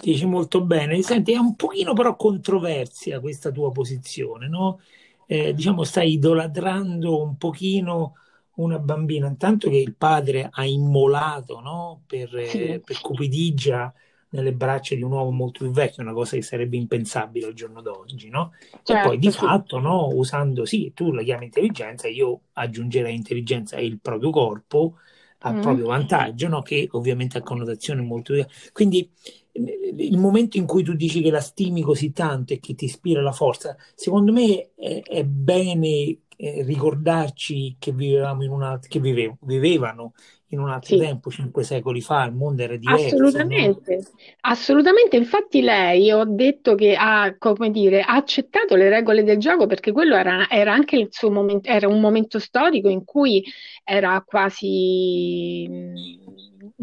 [0.00, 1.02] Dici molto bene.
[1.02, 4.80] Senti, è un pochino però controversia questa tua posizione, no?
[5.26, 8.14] Eh, diciamo, stai idolatrando un pochino
[8.56, 12.02] una bambina, intanto che il padre ha immolato no?
[12.06, 12.80] per, sì.
[12.84, 13.92] per cupidigia
[14.32, 17.82] nelle braccia di un uomo molto più vecchio, una cosa che sarebbe impensabile al giorno
[17.82, 18.52] d'oggi, no?
[18.82, 19.38] Certo, e poi di sì.
[19.38, 24.94] fatto, no, usando, sì, tu la chiami intelligenza, io aggiungerei intelligenza e il proprio corpo
[25.40, 25.60] a mm.
[25.60, 26.62] proprio vantaggio, no?
[26.62, 28.70] Che ovviamente ha connotazioni molto diverse.
[28.72, 29.10] Quindi
[29.54, 33.20] il momento in cui tu dici che la stimi così tanto e che ti ispira
[33.20, 39.00] la forza, secondo me è, è bene eh, ricordarci che vivevamo in un altro, che
[39.00, 40.12] vivev- vivevano
[40.48, 41.00] in un altro sì.
[41.00, 43.14] tempo, cinque secoli fa, il mondo era diverso.
[43.14, 44.02] Assolutamente, no?
[44.40, 45.16] assolutamente.
[45.16, 49.92] Infatti lei, ho detto che ha, come dire, ha accettato le regole del gioco perché
[49.92, 53.42] quello era, era anche il suo momento, era un momento storico in cui
[53.84, 55.66] era quasi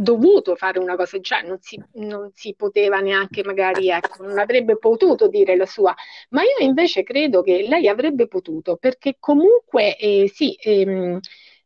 [0.01, 4.77] dovuto fare una cosa, cioè non si, non si poteva neanche magari, ecco, non avrebbe
[4.77, 5.93] potuto dire la sua,
[6.29, 11.19] ma io invece credo che lei avrebbe potuto, perché comunque eh, sì, ehm,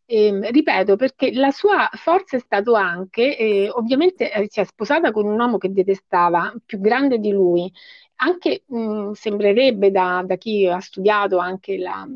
[0.06, 5.12] ehm, ripeto, perché la sua forza è stato anche, eh, ovviamente eh, si è sposata
[5.12, 7.72] con un uomo che detestava, più grande di lui,
[8.16, 12.08] anche mh, sembrerebbe da, da chi ha studiato anche la,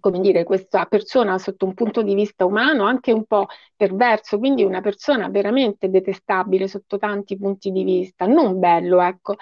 [0.00, 3.46] come dire, questa persona sotto un punto di vista umano anche un po'
[3.76, 9.36] perverso, quindi una persona veramente detestabile sotto tanti punti di vista, non bello, ecco.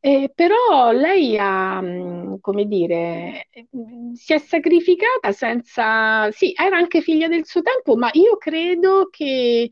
[0.00, 7.00] Eh, però lei ha, mm, come dire, mm, si è sacrificata senza, sì, era anche
[7.00, 9.68] figlia del suo tempo, ma io credo che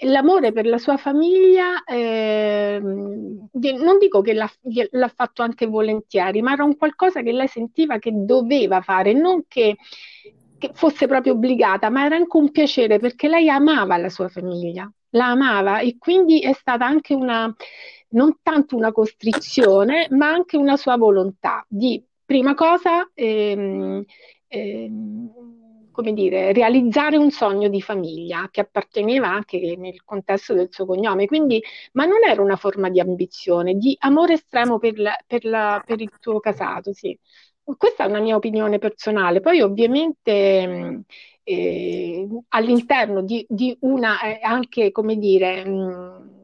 [0.00, 4.50] l'amore per la sua famiglia, eh, non dico che l'ha,
[4.90, 9.44] l'ha, fatto anche volentieri, ma era un qualcosa che lei sentiva che doveva fare, non
[9.48, 9.76] che,
[10.58, 14.90] che, fosse proprio obbligata, ma era anche un piacere perché lei amava la sua famiglia,
[15.10, 17.54] la amava e quindi è stata anche una,
[18.10, 24.04] non tanto una costrizione, ma anche una sua volontà di, prima cosa, ehm,
[24.48, 25.59] ehm,
[26.00, 31.26] come dire, realizzare un sogno di famiglia che apparteneva anche nel contesto del suo cognome,
[31.26, 35.82] quindi, ma non era una forma di ambizione, di amore estremo per, la, per, la,
[35.84, 37.18] per il suo casato, sì.
[37.62, 41.04] Questa è una mia opinione personale, poi ovviamente
[41.44, 46.39] eh, all'interno di, di, una eh, anche, come dire, mh, mm,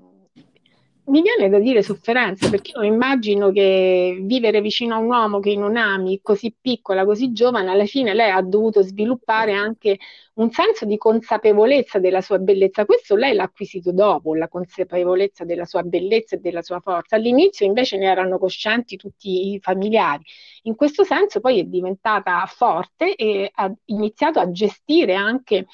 [1.06, 5.54] mi viene da dire sofferenza, perché io immagino che vivere vicino a un uomo che
[5.56, 9.98] non ami, così piccola, così giovane, alla fine lei ha dovuto sviluppare anche
[10.34, 12.84] un senso di consapevolezza della sua bellezza.
[12.84, 17.16] Questo lei l'ha acquisito dopo, la consapevolezza della sua bellezza e della sua forza.
[17.16, 20.24] All'inizio invece ne erano coscienti tutti i familiari.
[20.62, 25.66] In questo senso poi è diventata forte e ha iniziato a gestire anche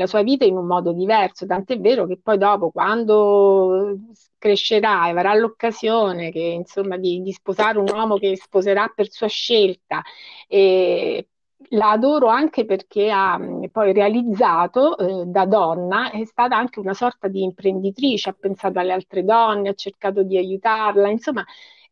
[0.00, 3.98] la sua vita in un modo diverso, tant'è vero che poi dopo, quando
[4.38, 9.26] crescerà e avrà l'occasione che, insomma, di, di, sposare un uomo che sposerà per sua
[9.28, 10.02] scelta,
[10.48, 11.28] e
[11.72, 13.38] la adoro anche perché ha
[13.70, 18.92] poi realizzato eh, da donna, è stata anche una sorta di imprenditrice, ha pensato alle
[18.92, 21.44] altre donne, ha cercato di aiutarla, insomma,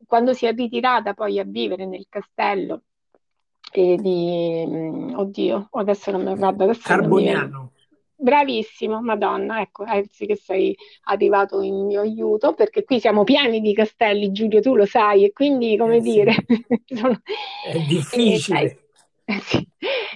[0.06, 2.82] quando si è ritirata poi a vivere nel castello
[3.72, 7.72] eh, di, oddio, adesso non mi guardo, adesso Carboniano.
[8.20, 13.72] Bravissimo, Madonna, ecco, Elsi che sei arrivato in mio aiuto, perché qui siamo pieni di
[13.72, 16.34] castelli, Giulio, tu lo sai, e quindi, come eh dire,
[16.86, 17.20] sono...
[17.64, 18.60] è difficile.
[18.60, 19.64] Eh, eh, sì,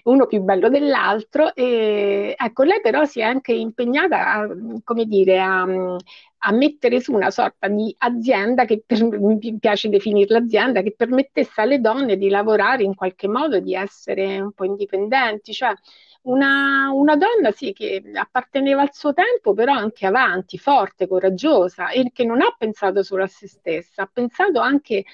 [0.05, 1.55] uno più bello dell'altro.
[1.55, 4.49] E, ecco, lei però si è anche impegnata a,
[4.83, 10.39] come dire, a, a mettere su una sorta di azienda che per, mi piace definirla
[10.39, 15.53] azienda, che permettesse alle donne di lavorare in qualche modo, di essere un po' indipendenti,
[15.53, 15.73] cioè
[16.23, 22.11] una, una, donna sì che apparteneva al suo tempo, però anche avanti, forte, coraggiosa e
[22.13, 25.05] che non ha pensato solo a se stessa, ha pensato anche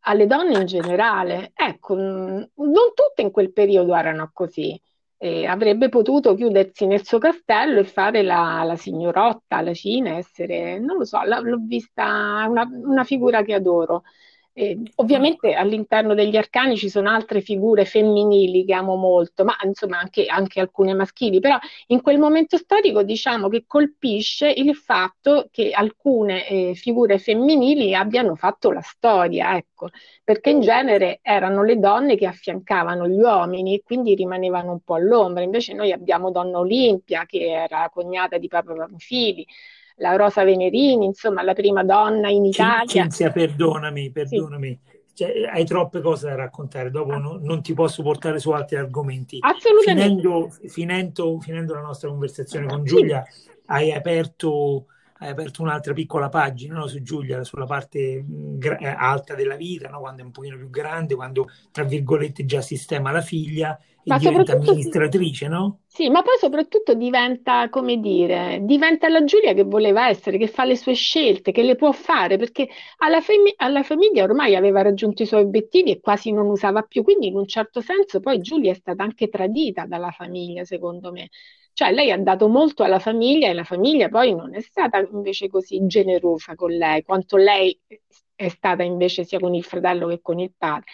[0.00, 1.52] alle donne in generale.
[1.54, 2.48] Ecco, non
[2.94, 4.80] tutte in quel periodo erano così.
[5.22, 10.78] Eh, avrebbe potuto chiudersi nel suo castello e fare la, la signorotta, la cina, essere,
[10.78, 14.04] non lo so, l'ho vista una, una figura che adoro.
[14.60, 19.98] Eh, ovviamente all'interno degli arcani ci sono altre figure femminili che amo molto, ma insomma
[19.98, 25.70] anche, anche, alcune maschili, però in quel momento storico diciamo che colpisce il fatto che
[25.70, 29.88] alcune eh, figure femminili abbiano fatto la storia, ecco,
[30.22, 34.96] perché in genere erano le donne che affiancavano gli uomini e quindi rimanevano un po'
[34.96, 39.46] all'ombra, invece noi abbiamo Donna Olimpia che era cognata di Papa Pamfili,
[40.00, 42.86] la Rosa Venerini, insomma la prima donna in Italia.
[42.86, 44.78] Cinzia, perdonami, perdonami.
[44.82, 44.98] Sì.
[45.12, 47.18] Cioè, hai troppe cose da raccontare, dopo ah.
[47.18, 49.38] non, non, ti posso portare su altri argomenti.
[49.40, 50.20] Assolutamente.
[50.22, 53.50] Finendo, finendo, finendo la nostra conversazione con Giulia, sì.
[53.66, 54.86] hai aperto
[55.20, 59.88] hai aperto un'altra piccola pagina no, su Giulia, sulla parte gra- eh, alta della vita,
[59.88, 60.00] no?
[60.00, 64.52] quando è un pochino più grande, quando tra virgolette già sistema la figlia ma diventa
[64.52, 65.80] amministratrice, no?
[65.92, 70.64] Sì, ma poi soprattutto diventa, come dire, diventa la Giulia che voleva essere, che fa
[70.64, 75.22] le sue scelte, che le può fare, perché alla, fem- alla famiglia ormai aveva raggiunto
[75.22, 78.70] i suoi obiettivi e quasi non usava più, quindi in un certo senso poi Giulia
[78.70, 81.28] è stata anche tradita dalla famiglia, secondo me.
[81.72, 85.48] Cioè lei ha dato molto alla famiglia e la famiglia poi non è stata invece
[85.48, 87.78] così generosa con lei, quanto lei
[88.34, 90.84] è stata invece sia con il fratello che con il padre.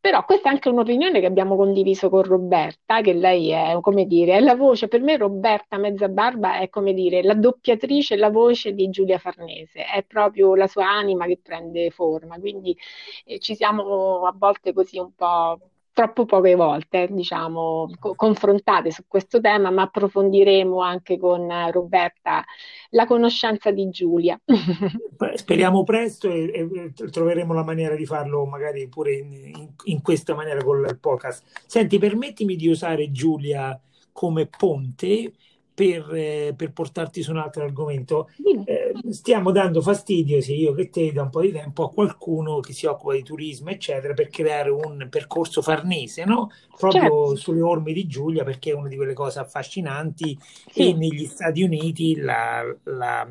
[0.00, 4.36] Però questa è anche un'opinione che abbiamo condiviso con Roberta, che lei è, come dire,
[4.36, 8.74] è la voce, per me Roberta Mezza Barba è come dire, la doppiatrice, la voce
[8.74, 12.76] di Giulia Farnese, è proprio la sua anima che prende forma, quindi
[13.24, 15.58] eh, ci siamo a volte così un po'
[15.94, 22.44] troppo poche volte, diciamo, co- confrontate su questo tema, ma approfondiremo anche con Roberta
[22.90, 24.38] la conoscenza di Giulia.
[25.34, 30.34] Speriamo presto e, e, troveremo la maniera di farlo magari pure in, in, in questa
[30.34, 31.44] maniera con il podcast.
[31.64, 33.80] Senti, permettimi di usare Giulia
[34.12, 35.32] come ponte
[35.74, 38.30] per, eh, per, portarti su un altro argomento.
[38.64, 42.60] Eh, stiamo dando fastidio, sia io che te, da un po' di tempo a qualcuno
[42.60, 46.50] che si occupa di turismo, eccetera, per creare un percorso farnese, no?
[46.78, 47.36] Proprio certo.
[47.36, 50.38] sulle orme di Giulia, perché è una di quelle cose affascinanti.
[50.70, 50.90] Sì.
[50.90, 53.28] E negli Stati Uniti la, la,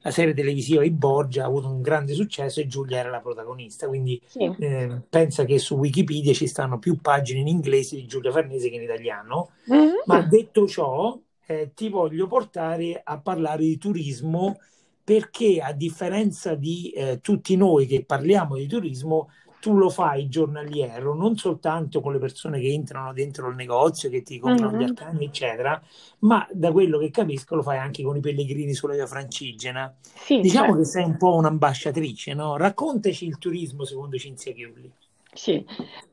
[0.00, 3.86] la, serie televisiva di Borgia ha avuto un grande successo e Giulia era la protagonista.
[3.86, 4.52] Quindi sì.
[4.58, 8.74] eh, pensa che su Wikipedia ci stanno più pagine in inglese di Giulia Farnese che
[8.74, 9.50] in italiano.
[9.70, 9.94] Mm-hmm.
[10.06, 11.16] Ma detto ciò,
[11.50, 14.58] eh, ti voglio portare a parlare di turismo
[15.02, 21.14] perché a differenza di eh, tutti noi che parliamo di turismo, tu lo fai giornaliero,
[21.14, 24.80] non soltanto con le persone che entrano dentro il negozio, che ti comprano mm-hmm.
[24.80, 25.82] gli arcani, eccetera,
[26.20, 29.96] ma da quello che capisco lo fai anche con i pellegrini sulla via Francigena.
[30.02, 30.80] Sì, diciamo certo.
[30.80, 32.58] che sei un po' un'ambasciatrice, no?
[32.58, 34.92] Raccontaci il turismo secondo Cinzia Chiulli.
[35.38, 35.64] Sì,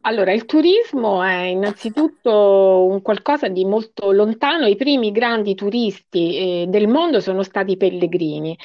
[0.02, 4.68] allora il turismo è innanzitutto un qualcosa di molto lontano.
[4.68, 8.56] I primi grandi turisti eh, del mondo sono stati i pellegrini.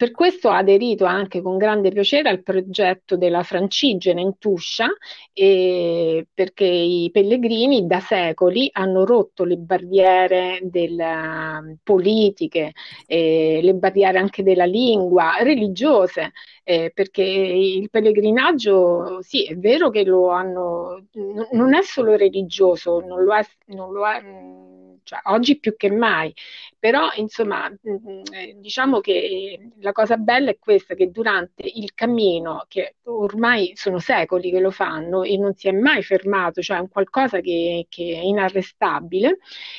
[0.00, 4.86] Per questo ho aderito anche con grande piacere al progetto della Francigena in Tuscia,
[5.34, 12.72] eh, perché i pellegrini da secoli hanno rotto le barriere della, politiche,
[13.06, 16.32] eh, le barriere anche della lingua, religiose
[16.64, 21.08] eh, perché il pellegrinaggio, sì, è vero che lo hanno,
[21.52, 24.22] non è solo religioso, non lo è, non lo è
[25.02, 26.32] cioè, oggi più che mai,
[26.78, 27.70] però insomma
[28.56, 34.50] diciamo che la cosa bella è questa, che durante il cammino, che ormai sono secoli
[34.50, 38.14] che lo fanno e non si è mai fermato, cioè è un qualcosa che, che
[38.14, 39.38] è inarrestabile,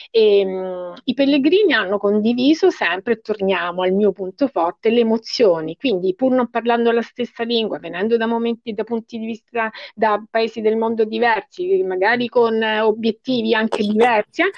[0.10, 6.14] e, mh, i pellegrini hanno condiviso sempre, torniamo al mio punto forte, le emozioni, quindi
[6.16, 10.62] pur non parlando la stessa lingua, venendo da momenti, da punti di vista, da paesi
[10.62, 14.52] del mondo diversi, magari con obiettivi anche diversi, eh,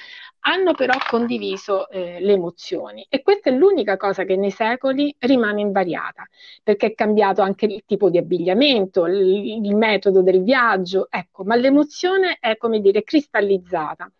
[0.46, 5.62] hanno però condiviso eh, le emozioni e questa è l'unica cosa che nei secoli rimane
[5.62, 6.28] invariata,
[6.64, 11.56] perché è cambiato anche il tipo di abbigliamento, il, il metodo del viaggio, ecco, ma
[11.56, 14.12] l'emozione è come dire cristallizzata.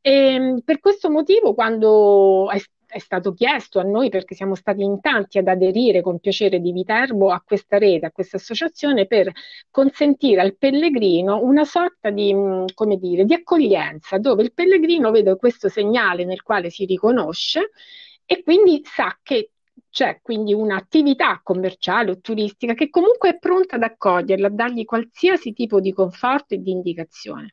[0.00, 2.48] E per questo motivo, quando
[2.96, 6.72] è stato chiesto a noi, perché siamo stati in tanti ad aderire con piacere di
[6.72, 9.30] Viterbo a questa rete, a questa associazione, per
[9.70, 15.36] consentire al pellegrino una sorta di, mm, come dire, di accoglienza, dove il pellegrino vede
[15.36, 17.70] questo segnale nel quale si riconosce
[18.24, 19.50] e quindi sa che
[19.96, 25.54] c'è quindi un'attività commerciale o turistica che comunque è pronta ad accoglierla, a dargli qualsiasi
[25.54, 27.52] tipo di conforto e di indicazione.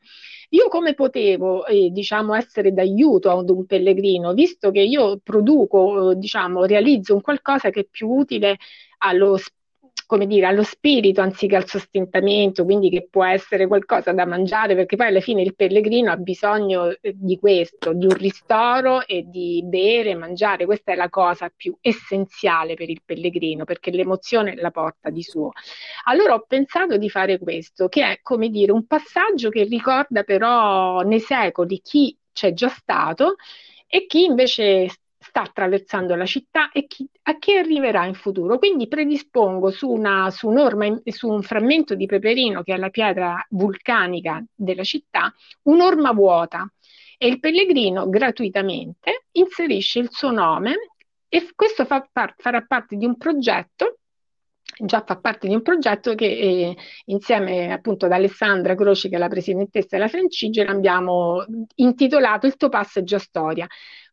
[0.49, 6.15] Io come potevo, eh, diciamo, essere d'aiuto ad un pellegrino, visto che io produco, eh,
[6.17, 8.57] diciamo, realizzo un qualcosa che è più utile
[8.97, 9.61] allo spirito
[10.05, 14.95] come dire, allo spirito anziché al sostentamento, quindi che può essere qualcosa da mangiare, perché
[14.95, 19.61] poi alla fine il pellegrino ha bisogno eh, di questo, di un ristoro e di
[19.65, 25.09] bere, mangiare, questa è la cosa più essenziale per il pellegrino, perché l'emozione la porta
[25.09, 25.51] di suo.
[26.05, 31.01] Allora ho pensato di fare questo, che è come dire un passaggio che ricorda però
[31.01, 33.35] nei secoli chi c'è già stato
[33.87, 34.89] e chi invece
[35.33, 38.59] sta attraversando la città e chi, a chi arriverà in futuro.
[38.59, 43.43] Quindi predispongo su, una, su, un'orma, su un frammento di peperino che è la pietra
[43.49, 46.71] vulcanica della città, un'orma vuota
[47.17, 50.75] e il pellegrino gratuitamente inserisce il suo nome
[51.27, 53.97] e questo fa par- farà parte di un progetto
[54.77, 59.19] già fa parte di un progetto che eh, insieme appunto ad Alessandra Croci, che è
[59.19, 63.67] la presidentessa della Francigena, abbiamo intitolato Il tuo passo è già storia.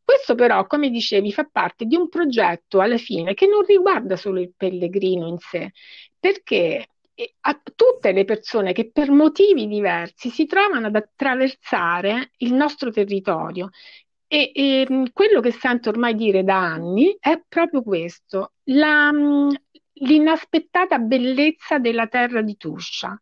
[0.05, 4.41] Questo però, come dicevi, fa parte di un progetto alla fine che non riguarda solo
[4.41, 5.73] il pellegrino in sé,
[6.19, 12.53] perché eh, a tutte le persone che per motivi diversi si trovano ad attraversare il
[12.55, 13.71] nostro territorio.
[14.33, 19.11] E, e quello che sento ormai dire da anni è proprio questo, la,
[19.95, 23.19] l'inaspettata bellezza della terra di Tuscia,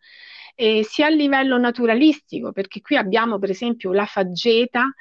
[0.54, 4.92] eh, sia a livello naturalistico, perché qui abbiamo per esempio la faggeta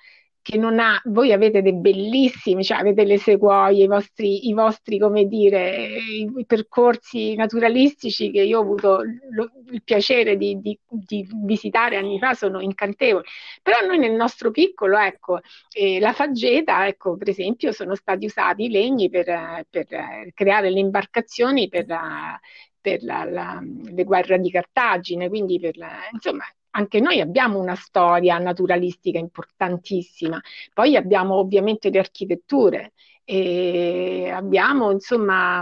[0.48, 4.98] che non ha, voi avete dei bellissimi, cioè avete le sequoie, i vostri, i vostri
[4.98, 11.28] come dire, i, percorsi naturalistici che io ho avuto lo, il piacere di, di, di,
[11.44, 13.26] visitare anni fa, sono incantevoli.
[13.62, 15.42] Però noi nel nostro piccolo, ecco,
[15.74, 19.86] eh, la faggeta, ecco, per esempio, sono stati usati i legni per, per
[20.34, 21.86] creare le imbarcazioni per
[22.80, 26.46] per la, la, le guerre di Cartagine, quindi per la, insomma,
[26.78, 30.40] anche noi abbiamo una storia naturalistica importantissima,
[30.74, 32.94] poi abbiamo ovviamente le architetture,
[33.30, 35.62] e abbiamo insomma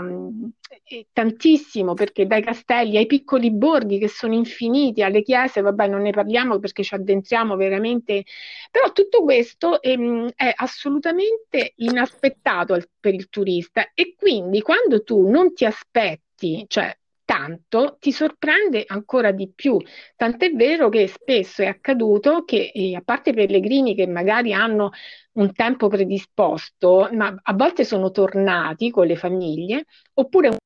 [1.12, 6.12] tantissimo perché dai castelli ai piccoli borghi che sono infiniti, alle chiese, vabbè non ne
[6.12, 8.24] parliamo perché ci addentriamo veramente,
[8.70, 15.52] però tutto questo ehm, è assolutamente inaspettato per il turista e quindi quando tu non
[15.52, 16.96] ti aspetti, cioè
[17.36, 19.76] tanto ti sorprende ancora di più.
[20.16, 24.90] Tant'è vero che spesso è accaduto che, eh, a parte pellegrini che magari hanno
[25.32, 29.84] un tempo predisposto, ma a volte sono tornati con le famiglie,
[30.14, 30.56] oppure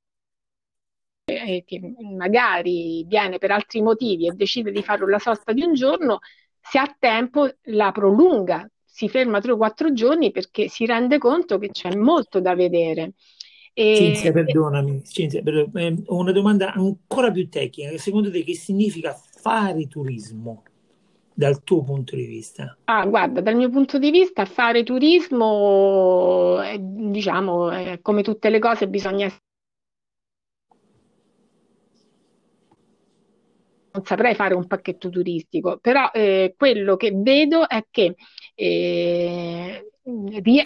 [1.25, 1.81] eh, che
[2.17, 6.21] magari viene per altri motivi e decide di fare la sosta di un giorno,
[6.61, 11.59] se ha tempo la prolunga, si ferma tre o quattro giorni perché si rende conto
[11.59, 13.15] che c'è molto da vedere.
[13.73, 13.95] E...
[13.97, 17.97] Cinzia, perdonami, Cinzia, per, eh, ho una domanda ancora più tecnica.
[17.99, 20.63] Secondo te che significa fare turismo
[21.33, 22.77] dal tuo punto di vista?
[22.85, 28.59] Ah, guarda, dal mio punto di vista fare turismo, eh, diciamo, eh, come tutte le
[28.59, 29.49] cose bisogna essere
[33.93, 38.15] non saprei fare un pacchetto turistico, però eh, quello che vedo è che
[38.55, 39.90] eh,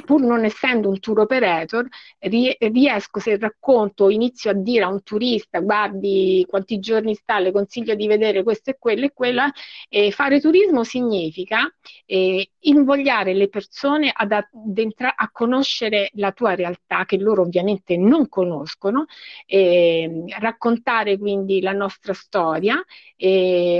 [0.05, 1.87] pur non essendo un tour operator,
[2.21, 7.95] riesco se racconto, inizio a dire a un turista guardi quanti giorni sta, le consiglio
[7.95, 9.43] di vedere questo e quello e quello,
[9.89, 11.69] eh, fare turismo significa
[12.07, 18.29] eh, invogliare le persone ad addentra- a conoscere la tua realtà che loro ovviamente non
[18.29, 19.07] conoscono,
[19.47, 22.83] eh, raccontare quindi la nostra storia,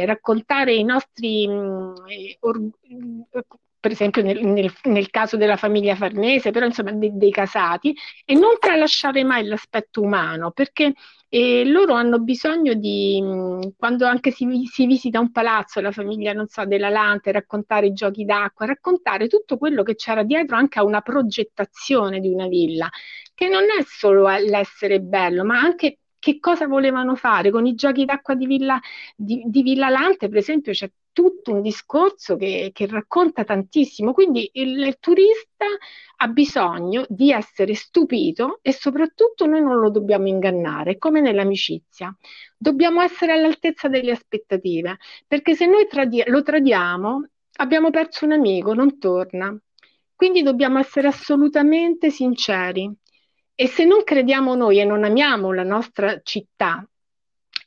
[0.05, 1.93] raccontare i nostri mh, mm,
[2.41, 2.71] or-
[3.85, 8.33] per esempio nel, nel, nel, caso della famiglia Farnese, però insomma dei, dei casati, e
[8.33, 10.95] non tralasciare mai l'aspetto umano, perché
[11.29, 13.23] eh, loro hanno bisogno di,
[13.77, 17.93] quando anche si, si, visita un palazzo, la famiglia, non so, della Lante, raccontare i
[17.93, 22.89] giochi d'acqua, raccontare tutto quello che c'era dietro anche a una progettazione di una villa,
[23.35, 28.07] che non è solo l'essere bello, ma anche che cosa volevano fare con i giochi
[28.07, 28.81] d'acqua di Villa,
[29.15, 34.13] di, di Villa Lante, per esempio, c'è tutto un discorso che, che racconta tantissimo.
[34.13, 35.65] Quindi il, il, turista
[36.17, 42.15] ha bisogno di essere stupito e soprattutto noi non lo dobbiamo ingannare, come nell'amicizia.
[42.59, 48.75] Dobbiamo essere all'altezza delle aspettative, perché se noi tradi- lo tradiamo, abbiamo perso un amico,
[48.75, 49.57] non torna.
[50.15, 52.93] Quindi dobbiamo essere assolutamente sinceri.
[53.55, 56.85] E se non crediamo noi e non amiamo la nostra città,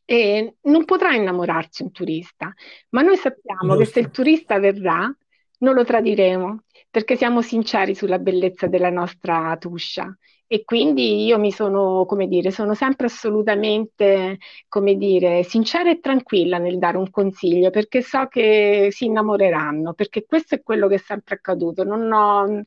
[0.10, 2.54] e non potrà innamorarsi un turista,
[2.92, 3.78] ma noi sappiamo Giusto.
[3.78, 5.14] che se il turista verrà,
[5.60, 10.16] non lo tradiremo, perché siamo sinceri sulla bellezza della nostra Tuscia.
[10.50, 14.38] E quindi io mi sono, come dire, sono sempre assolutamente,
[14.70, 20.26] come dire, sincera e tranquilla nel dare un consiglio, perché so che si innamoreranno, perché
[20.26, 21.84] questo è quello che è sempre accaduto.
[21.84, 22.64] Non ho,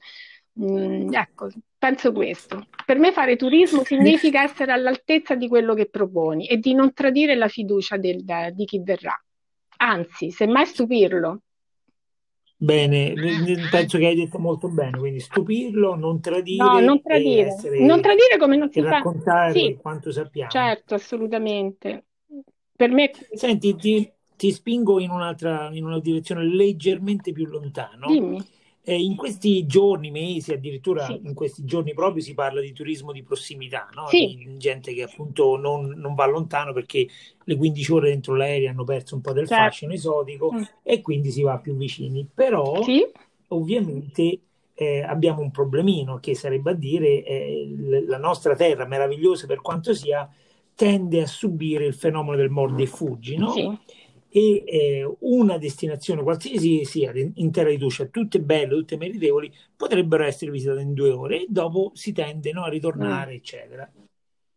[0.63, 1.49] Mm, ecco,
[1.79, 2.67] penso questo.
[2.85, 7.35] Per me fare turismo significa essere all'altezza di quello che proponi e di non tradire
[7.35, 9.19] la fiducia del, di chi verrà.
[9.79, 11.41] Anzi, semmai stupirlo.
[12.63, 13.15] Bene,
[13.71, 18.03] penso che hai detto molto bene, quindi stupirlo, non tradire, no, non tradire, essere, non
[18.03, 19.59] tradire come non si raccontare fa.
[19.59, 20.51] Sì, quanto sappiamo.
[20.51, 22.05] Certo, assolutamente.
[22.77, 23.11] Per me...
[23.33, 28.09] Senti, ti, ti spingo in, un'altra, in una direzione leggermente più lontano.
[28.09, 31.21] Dimmi eh, in questi giorni, mesi, addirittura sì.
[31.23, 34.07] in questi giorni proprio si parla di turismo di prossimità, no?
[34.09, 34.35] sì.
[34.37, 37.07] di gente che appunto non, non, va lontano perché
[37.45, 39.65] le 15 ore dentro l'aereo hanno perso un po' del certo.
[39.65, 40.63] fascino esotico mm.
[40.83, 42.27] e quindi si va più vicini.
[42.33, 43.05] Però sì.
[43.49, 44.41] ovviamente
[44.75, 49.93] eh, abbiamo un problemino che sarebbe a dire eh, la nostra terra, meravigliosa per quanto
[49.93, 50.29] sia,
[50.75, 53.51] tende a subire il fenomeno del mordi e fuggi, no?
[53.51, 53.79] Sì
[54.33, 60.25] e eh, una destinazione qualsiasi sia in terra di Tuscia, tutte belle, tutte meritevoli, potrebbero
[60.25, 63.35] essere visitate in due ore e dopo si tende no, a ritornare, mm.
[63.35, 63.93] eccetera.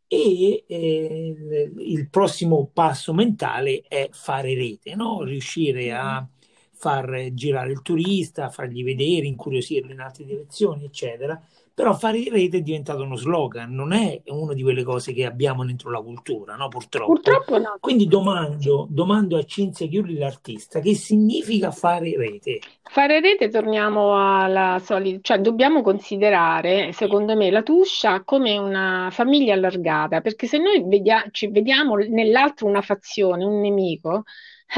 [0.07, 5.23] E eh, il prossimo passo mentale è fare rete, no?
[5.23, 6.25] riuscire a mm.
[6.73, 11.41] far girare il turista, fargli vedere, incuriosirlo in altre direzioni, eccetera
[11.73, 15.65] però fare rete è diventato uno slogan, non è una di quelle cose che abbiamo
[15.65, 16.67] dentro la cultura, no?
[16.67, 17.13] purtroppo.
[17.13, 17.77] Purtroppo no.
[17.79, 22.59] Quindi domando, domando a Cinzia Chiulli, l'artista, che significa fare rete?
[22.83, 29.55] Fare rete, torniamo alla solita, cioè dobbiamo considerare, secondo me, la Tuscia come una famiglia
[29.55, 34.25] allargata, perché se noi vedia- ci vediamo nell'altro una fazione, un nemico,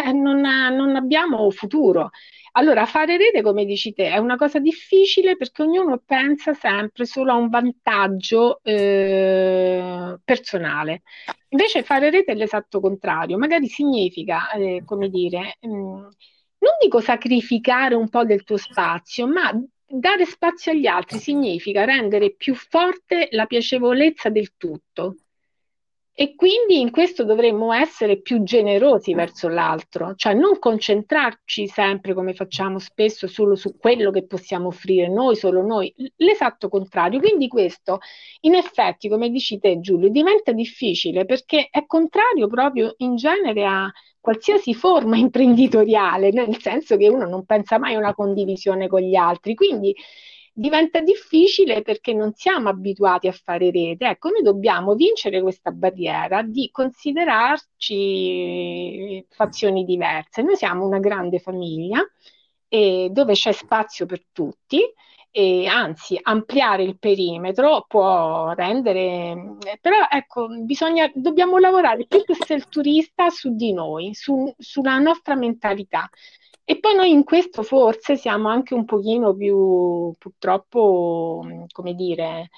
[0.04, 2.12] eh, non, non abbiamo futuro.
[2.58, 7.34] Allora, fare rete, come dici te, è una cosa difficile perché ognuno pensa sempre solo
[7.34, 11.02] a un vantaggio eh, personale.
[11.50, 15.96] Invece fare rete è l'esatto contrario, magari significa, eh, come dire, mh, mm,
[16.60, 19.52] non dico sacrificare un po' del tuo spazio, ma
[19.86, 25.18] dare spazio agli altri significa rendere più forte la piacevolezza del tutto.
[26.18, 32.34] E quindi in questo dovremmo essere più generosi verso l'altro, cioè non concentrarci sempre come
[32.34, 37.20] facciamo spesso solo su quello che possiamo offrire noi, solo noi, l'esatto contrario.
[37.20, 37.99] Quindi questo
[38.41, 43.91] in effetti, come dici te Giulio, diventa difficile perché è contrario proprio in genere a
[44.22, 49.16] qualsiasi forma imprenditoriale, nel senso che uno non pensa mai a una condivisione con gli
[49.16, 49.53] altri.
[49.53, 49.93] Quindi
[50.58, 54.08] diventa difficile perché non siamo abituati a fare rete.
[54.08, 60.41] Ecco, noi dobbiamo vincere questa barriera di considerarci fazioni diverse.
[60.41, 62.01] Noi siamo una grande famiglia
[62.70, 64.80] eh, dove c'è spazio per tutti
[65.38, 72.53] e anzi ampliare il perimetro può rendere però ecco bisogna dobbiamo lavorare più che se
[72.53, 76.10] il turista su di noi su, sulla nostra mentalità
[76.68, 82.49] E poi noi in questo forse siamo anche un pochino più, purtroppo, come dire,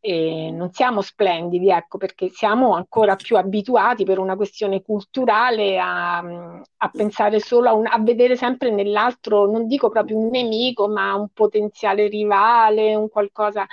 [0.00, 6.18] eh, non siamo splendidi, ecco, perché siamo ancora più abituati per una questione culturale a,
[6.18, 11.14] a pensare solo a, un, a vedere sempre nell'altro, non dico proprio un nemico, ma
[11.14, 13.66] un potenziale rivale, un qualcosa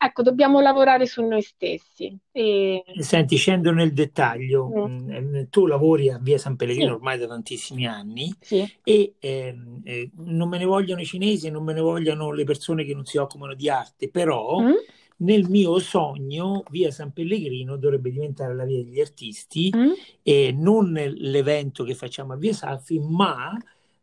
[0.00, 2.16] Ecco, dobbiamo lavorare su noi stessi.
[2.30, 2.84] E...
[3.00, 4.68] Senti, scendo nel dettaglio.
[4.68, 5.10] Mm.
[5.10, 6.94] mm tu lavori a Via San Pellegrino sì.
[6.94, 8.68] ormai da tantissimi anni sì.
[8.82, 12.84] e eh, eh, non me ne vogliono i cinesi non me ne vogliono le persone
[12.84, 14.72] che non si occupano di arte, però mm.
[15.18, 19.92] nel mio sogno Via San Pellegrino dovrebbe diventare la via degli artisti mm.
[20.22, 23.56] e non l'evento che facciamo a Via Saffi, ma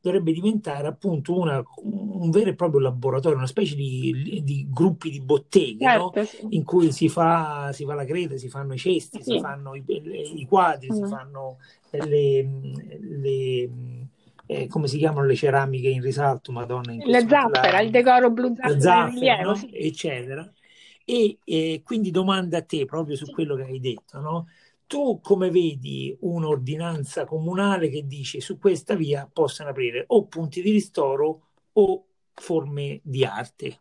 [0.05, 5.19] dovrebbe diventare appunto una, un vero e proprio laboratorio, una specie di, di gruppi di
[5.19, 6.23] botteghe certo, no?
[6.23, 6.45] sì.
[6.49, 9.31] in cui si fa, si fa, la creta, si fanno i cesti, sì.
[9.31, 9.83] si fanno i,
[10.35, 10.93] i quadri, mm.
[10.93, 11.57] si fanno
[11.89, 12.49] le,
[12.99, 13.69] le
[14.45, 16.91] eh, come si chiamano le ceramiche in risalto, Madonna.
[16.91, 19.55] In le zaffera, il decoro blu zaffera, zaffera no?
[19.55, 19.69] sì.
[19.73, 20.47] eccetera.
[21.03, 24.47] E eh, quindi domanda a te proprio su quello che hai detto, no?
[24.87, 30.71] Tu come vedi un'ordinanza comunale che dice su questa via possono aprire o punti di
[30.71, 31.41] ristoro
[31.73, 33.79] o forme di arte?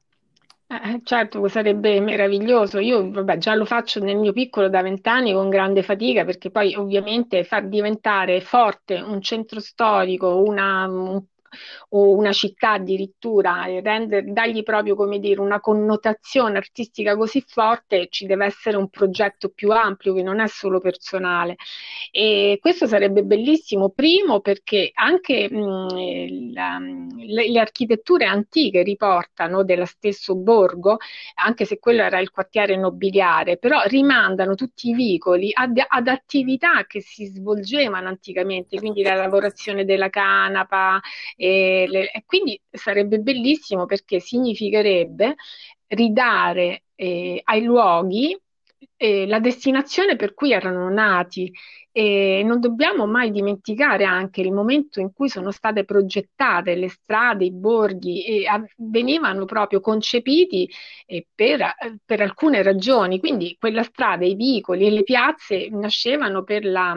[0.66, 2.78] Eh, certo, sarebbe meraviglioso.
[2.78, 6.74] Io vabbè, già lo faccio nel mio piccolo da vent'anni con grande fatica perché poi
[6.74, 11.22] ovviamente far diventare forte un centro storico, una, un
[11.90, 18.08] o una città addirittura e render, dargli proprio come dire una connotazione artistica così forte
[18.10, 21.56] ci deve essere un progetto più ampio che non è solo personale.
[22.10, 29.84] E questo sarebbe bellissimo primo perché anche mh, la, le, le, architetture antiche riportano dello
[29.84, 30.98] stesso borgo
[31.34, 36.84] anche se quello era il quartiere nobiliare però rimandano tutti i vicoli ad, ad attività
[36.86, 41.00] che si svolgevano anticamente quindi la lavorazione della canapa
[41.44, 45.34] e, le, e quindi sarebbe bellissimo perché significherebbe
[45.88, 48.36] ridare eh, ai luoghi
[48.96, 51.52] eh, la destinazione per cui erano nati
[51.96, 57.44] e non dobbiamo mai dimenticare anche il momento in cui sono state progettate le strade,
[57.44, 58.46] i borghi e
[58.78, 60.68] venivano proprio concepiti
[61.06, 61.62] eh, per,
[62.04, 63.20] per, alcune ragioni.
[63.20, 66.96] Quindi quella strada, i vicoli e le piazze nascevano per, la,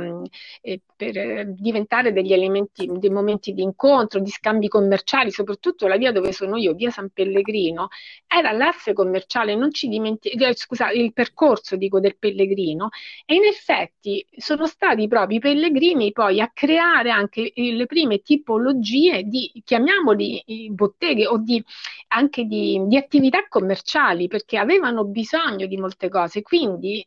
[0.61, 5.97] eh, per eh, diventare degli elementi, dei momenti di incontro, di scambi commerciali, soprattutto la
[5.97, 7.89] via dove sono io, via San Pellegrino,
[8.25, 12.89] era l'asse commerciale, non ci dimentichiamo, eh, scusate, il percorso dico del Pellegrino
[13.27, 19.23] e in effetti sono stati proprio i pellegrini poi a creare anche le prime tipologie
[19.23, 21.63] di, chiamiamoli botteghe o di,
[22.09, 26.41] anche di, di attività commerciali perché avevano bisogno di molte cose.
[26.41, 27.05] Quindi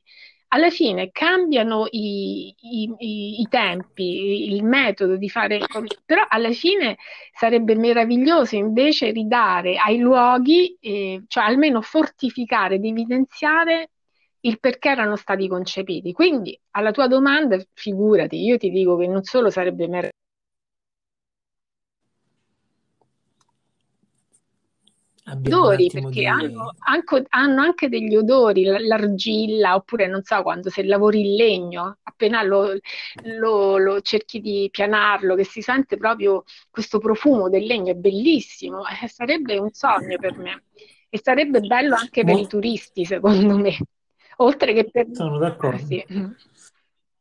[0.53, 5.61] alla fine cambiano i, i, i, i, tempi, il metodo di fare,
[6.05, 6.97] però alla fine
[7.33, 13.91] sarebbe meraviglioso invece ridare ai luoghi, eh, cioè almeno fortificare, ed evidenziare
[14.41, 16.13] il perché erano stati concepiti.
[16.13, 20.19] Quindi alla tua domanda, figurati, io ti dico che non solo sarebbe meraviglioso,
[25.33, 26.27] odori perché di...
[26.27, 31.99] hanno, anche, hanno, anche degli odori, l'argilla oppure non so quando se lavori il legno,
[32.03, 32.77] appena lo,
[33.39, 38.83] lo, lo, cerchi di pianarlo, che si sente proprio questo profumo del legno, è bellissimo,
[38.87, 40.65] eh, sarebbe un sogno per me
[41.09, 42.41] e sarebbe bello anche per Mo...
[42.41, 43.77] i turisti secondo me
[44.37, 45.07] oltre che per...
[45.13, 45.95] Sono d'accordo.
[45.95, 46.35] Eh, sì.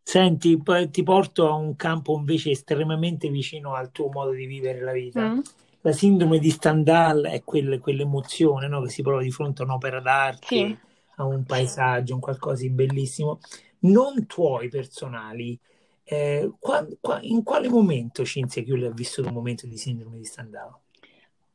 [0.09, 4.91] Senti, ti porto a un campo invece estremamente vicino al tuo modo di vivere la
[4.91, 5.29] vita.
[5.29, 5.39] Mm.
[5.81, 8.81] La sindrome di Stendhal è quel, quell'emozione no?
[8.81, 10.77] che si prova di fronte a un'opera d'arte, sì.
[11.17, 13.39] a un paesaggio, un qualcosa di bellissimo.
[13.81, 15.57] Non tuoi personali.
[16.03, 20.25] Eh, qua, qua, in quale momento Cinzia Chiuli ha vissuto un momento di sindrome di
[20.25, 20.75] Stendhal?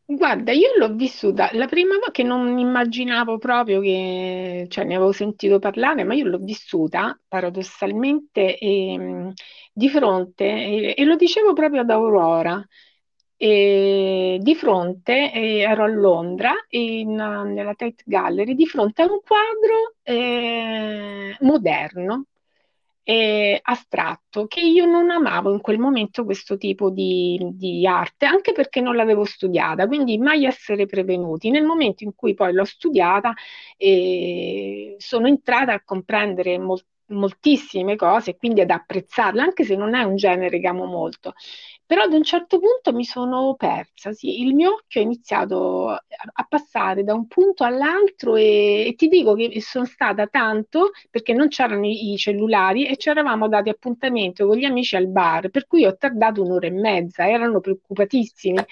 [0.07, 5.13] Guarda, io l'ho vissuta la prima volta che non immaginavo proprio che, cioè ne avevo
[5.13, 9.33] sentito parlare, ma io l'ho vissuta paradossalmente ehm,
[9.73, 12.63] di fronte, e, e lo dicevo proprio ad Aurora,
[13.37, 19.21] e di fronte, eh, ero a Londra, in, nella Tate Gallery, di fronte a un
[19.25, 22.27] quadro eh, moderno,
[23.05, 28.53] eh, astratto che io non amavo in quel momento questo tipo di, di, arte, anche
[28.53, 31.51] perché non l'avevo studiata, quindi mai essere prevenuti.
[31.51, 33.35] Nel momento in cui poi l'ho studiata,
[33.77, 36.59] eh, sono entrata a comprendere
[37.07, 41.35] moltissime cose, quindi ad apprezzarle, anche se non è un genere che amo molto.
[41.87, 44.41] Però ad un certo punto mi sono persa, sì.
[44.43, 49.09] il mio occhio ha iniziato a, a passare da un punto all'altro e, e, ti
[49.09, 53.69] dico che sono stata tanto perché non c'erano i, i cellulari e ci eravamo dati
[53.69, 58.65] appuntamento con gli amici al bar, per cui ho tardato un'ora e mezza, erano preoccupatissimi.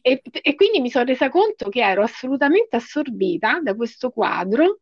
[0.00, 4.78] E, e quindi mi sono resa conto che ero assolutamente assorbita da questo quadro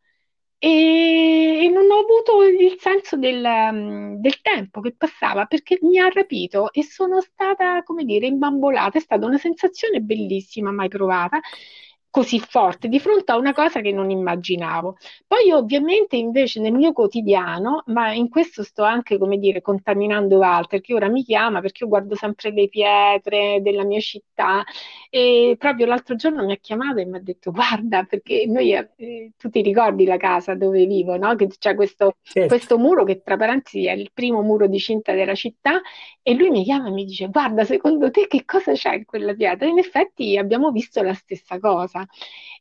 [0.62, 3.42] e, non ho avuto il senso del,
[3.72, 8.98] mm, del, tempo che passava perché mi ha rapito e sono stata, come dire, imbambolata.
[8.98, 11.40] È stata una sensazione bellissima, mai provata
[12.11, 14.96] così forte di fronte a una cosa che non immaginavo.
[15.26, 20.80] Poi ovviamente invece nel mio quotidiano, ma in questo sto anche, come dire, contaminando Walter,
[20.80, 24.64] che ora mi chiama perché io guardo sempre le pietre della mia città
[25.12, 29.32] e proprio l'altro giorno mi ha chiamato e mi ha detto guarda, perché noi, eh,
[29.36, 31.34] tu ti ricordi la casa dove vivo, no?
[31.34, 32.48] Che c'è questo, certo.
[32.48, 35.80] questo muro che tra parentesi è il primo muro di cinta della città
[36.22, 39.34] e lui mi chiama e mi dice guarda, secondo te che cosa c'è in quella
[39.34, 39.66] pietra?
[39.66, 42.06] In effetti abbiamo visto la stessa cosa.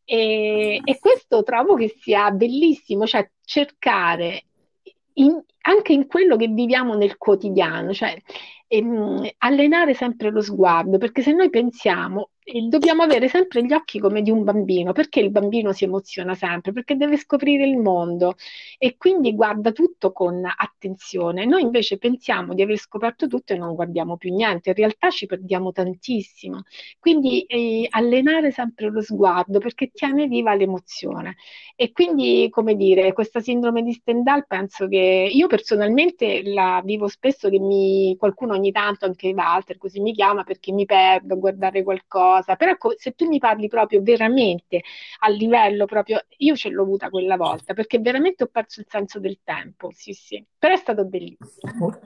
[0.04, 4.45] E, e questo trovo che sia bellissimo, cioè cercare
[5.14, 8.20] in, anche in quello che viviamo nel quotidiano, cioè
[8.68, 12.32] ehm, allenare sempre lo sguardo, perché se noi pensiamo
[12.68, 16.72] dobbiamo avere sempre gli occhi come di un bambino, perché il bambino si emoziona sempre,
[16.72, 18.36] perché deve scoprire il mondo
[18.78, 21.45] e quindi guarda tutto con attenzione.
[21.45, 25.26] Noi invece pensiamo di aver scoperto tutto e non guardiamo più niente, in realtà ci
[25.26, 26.64] perdiamo tantissimo.
[27.00, 31.36] Quindi eh, allenare sempre lo sguardo perché tiene viva l'emozione.
[31.76, 37.50] E quindi, come dire, questa sindrome di Stendhal penso che io personalmente la vivo spesso
[37.50, 41.84] che mi, qualcuno ogni tanto, anche Walter, così mi chiama perché mi perdo a guardare
[41.84, 44.82] qualcosa cosa, però se tu mi parli proprio veramente
[45.20, 49.20] a livello proprio, io ce l'ho avuta quella volta, perché veramente ho perso il senso
[49.20, 52.00] del tempo, sì sì, però è stato bellissimo.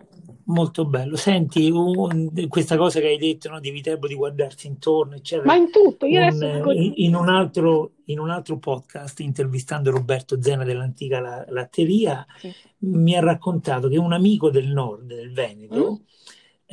[0.46, 1.16] Molto bello.
[1.16, 5.48] Senti, un, questa cosa che hai detto no, di Viterbo di guardarsi intorno, eccetera.
[5.48, 6.72] Ma in tutto, io un, adesso...
[6.72, 12.54] in, in, un altro, in un altro podcast, intervistando Roberto Zena dell'antica la, latteria, sì.
[12.80, 15.96] mi ha raccontato che un amico del nord, del Veneto, mm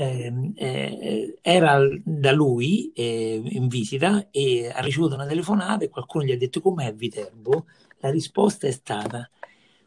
[0.04, 6.32] eh, era da lui eh, in visita e ha ricevuto una telefonata e qualcuno gli
[6.32, 7.66] ha detto com'è Viterbo?
[7.98, 9.28] La risposta è stata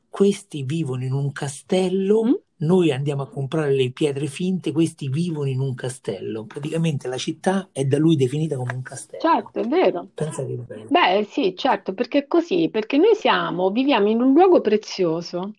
[0.09, 2.34] questi vivono in un castello, mm?
[2.64, 6.45] Noi andiamo a comprare le pietre finte, questi vivono in un castello.
[6.45, 9.22] Praticamente la città è da lui definita come un castello.
[9.22, 10.07] Certo, è vero.
[10.14, 10.86] Pensa che bello.
[10.89, 15.53] Beh, sì, certo, perché è così, perché noi siamo, viviamo in un luogo prezioso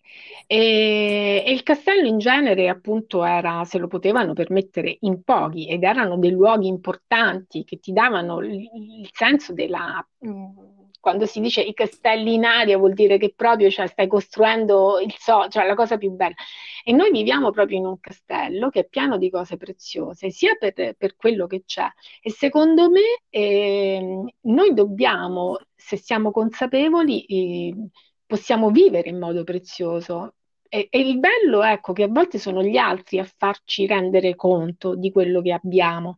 [0.47, 5.83] e, e, il castello in genere appunto era, se lo potevano permettere in pochi ed
[5.83, 10.05] erano dei luoghi importanti che ti davano il, il senso della...
[10.19, 10.73] Mh,
[11.05, 15.13] quando si dice i castelli in aria vuol dire che proprio cioè, stai costruendo il
[15.15, 16.33] so, cioè la cosa più bella.
[16.83, 20.95] E noi viviamo proprio in un castello che è pieno di cose preziose, sia per,
[20.97, 21.85] per quello che c'è.
[22.23, 27.75] E secondo me eh, noi dobbiamo, se siamo consapevoli, eh,
[28.25, 30.33] possiamo vivere in modo prezioso.
[30.67, 34.95] E, e, il bello, ecco, che a volte sono gli altri a farci rendere conto
[34.95, 36.15] di quello che abbiamo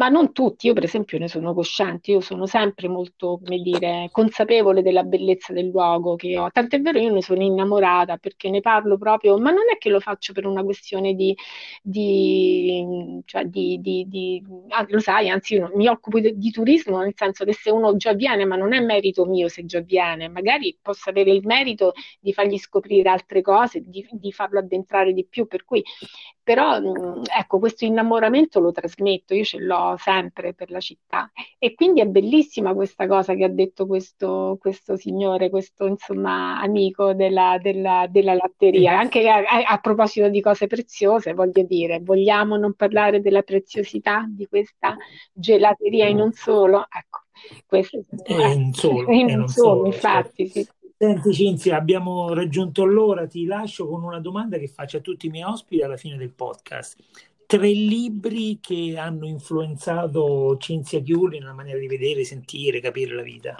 [0.00, 4.08] ma non tutti, io per esempio ne sono cosciente, io sono sempre molto, come dire,
[4.10, 8.62] consapevole della bellezza del luogo che ho, tant'è vero io ne sono innamorata perché ne
[8.62, 11.36] parlo proprio, ma non è che lo faccio per una questione di,
[11.82, 17.12] di, cioè di, di, di ah, lo sai, anzi io mi occupo di, turismo nel
[17.14, 20.78] senso che se uno già viene, ma non è merito mio se già viene, magari
[20.80, 25.62] posso avere il merito di fargli scoprire altre cose, di farlo addentrare di più, per
[25.66, 25.84] cui
[26.50, 31.30] però mm, ecco questo innamoramento lo trasmetto, io ce l'ho sempre per la città
[31.60, 37.14] e quindi è bellissima questa cosa che ha detto questo, questo signore, questo insomma amico
[37.14, 42.74] della, della, della latteria, anche a, a, proposito di cose preziose voglio dire, vogliamo non
[42.74, 44.96] parlare della preziosità di questa
[45.32, 46.84] gelateria in un solo?
[46.90, 47.26] Ecco,
[47.64, 50.72] questo è in solo, in un solo, solo infatti certo.
[50.72, 50.78] sì.
[51.02, 55.30] Senti Cinzia, abbiamo raggiunto l'ora, ti lascio con una domanda che faccio a tutti i
[55.30, 56.98] miei ospiti alla fine del podcast.
[57.46, 63.58] Tre libri che hanno influenzato Cinzia Chiuli nella maniera di vedere, sentire, capire la vita.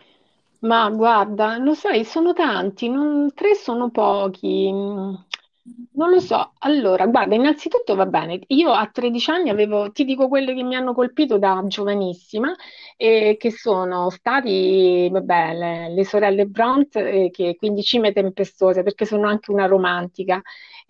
[0.61, 4.71] Ma guarda, lo sai, sono tanti, non- tre sono pochi.
[5.93, 6.53] Non lo so.
[6.61, 10.75] Allora, guarda, innanzitutto va bene, io a 13 anni avevo, ti dico quelle che mi
[10.75, 12.55] hanno colpito da giovanissima,
[12.97, 19.05] e che sono stati, vabbè, le, le sorelle Bront, eh, che quindi Cime Tempestose, perché
[19.05, 20.41] sono anche una romantica.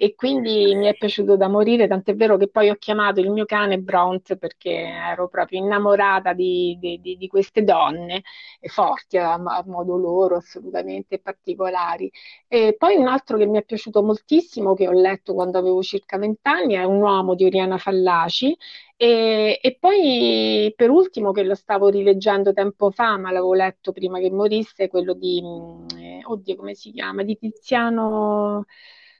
[0.02, 3.44] E quindi mi è piaciuto da morire, tant'è vero che poi ho chiamato il mio
[3.44, 8.22] cane Bront perché ero proprio innamorata di, di, di, di queste donne
[8.62, 12.10] forti a, a, modo loro, assolutamente particolari.
[12.48, 16.16] E poi un altro che mi è piaciuto moltissimo, che ho letto quando avevo circa
[16.16, 18.56] vent'anni, è Un uomo di Oriana Fallaci
[18.96, 24.18] e, e, poi per ultimo, che lo stavo rileggendo tempo fa, ma l'avevo letto prima
[24.18, 27.22] che morisse, quello di, mm, eh, oddio, come si chiama?
[27.22, 28.64] Di Tiziano,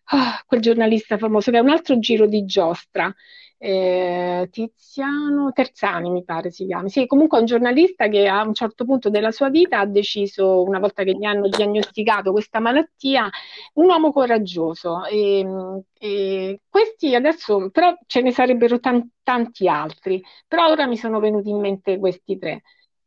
[0.05, 3.12] ah, quel giornalista famoso che è un altro giro di giostra
[3.62, 6.88] eh, Tiziano Terzani, mi pare si chiama.
[6.88, 10.62] Sì, comunque è un giornalista che a un certo punto della sua vita ha deciso,
[10.62, 13.28] una volta che gli hanno diagnosticato questa malattia,
[13.74, 15.05] un uomo coraggioso.
[15.05, 15.44] E,
[15.98, 21.51] e questi adesso, però ce ne sarebbero tan- tanti altri, però ora mi sono venuti
[21.51, 22.62] in mente questi tre.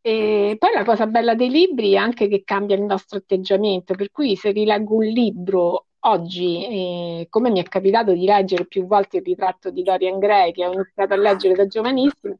[0.06, 4.12] E poi la cosa bella dei libri è anche che cambia il nostro atteggiamento, per
[4.12, 9.18] cui se rileggo un libro oggi, eh, come mi è capitato di leggere più volte
[9.18, 12.36] il ritratto di Dorian Gray, che ho iniziato a leggere da giovanissima,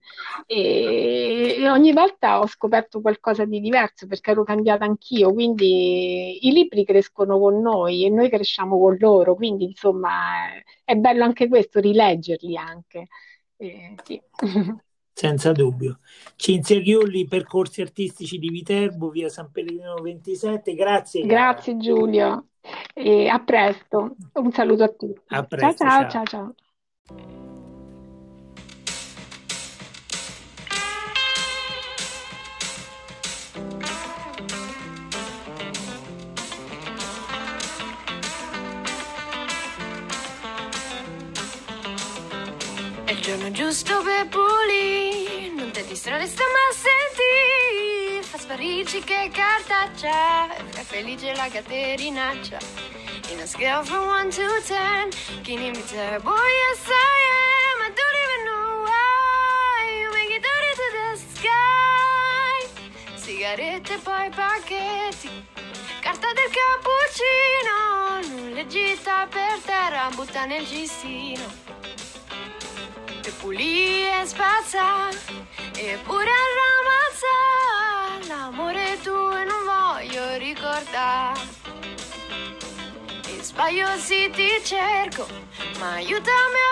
[0.46, 6.52] e, e ogni volta ho scoperto qualcosa di diverso perché ero cambiata anch'io, quindi i
[6.52, 10.10] libri crescono con noi e noi cresciamo con loro, quindi insomma
[10.84, 13.08] è bello anche questo, rileggerli anche.
[13.58, 14.22] Eh, sì.
[15.14, 16.00] Senza dubbio.
[16.36, 20.74] Cinzia Chiulli, Percorsi Artistici di Viterbo, via San Pellegrino 27.
[20.74, 21.26] Grazie.
[21.26, 22.48] Grazie Giulio.
[22.94, 24.16] E a presto.
[24.34, 25.22] Un saluto a tutti.
[25.28, 26.56] A presto, ciao ciao ciao.
[27.06, 27.53] ciao.
[43.54, 48.28] Giusto per pulire, non ti distrarre, sta ma senti.
[48.28, 50.54] Fa sparirci che cartaccia.
[50.56, 52.58] È felice la caterinaccia.
[53.30, 56.34] In a scale from 1 to 10 Can you be terrible?
[56.34, 62.68] Yes I am I don't even know why You make it dirty to the sky.
[63.16, 65.30] Sigarette poi pacchetti
[66.02, 71.46] Carta del cappuccino Nulla gita per terra Butta nel cestino
[71.96, 72.03] E
[73.44, 75.10] pulì e spazza
[75.76, 76.32] Eppure
[76.62, 77.36] ramazza
[78.30, 81.42] l'amore tuo e non voglio ricordare.
[83.28, 85.28] E sbaglio sì ti cerco,
[85.80, 86.72] ma aiutami a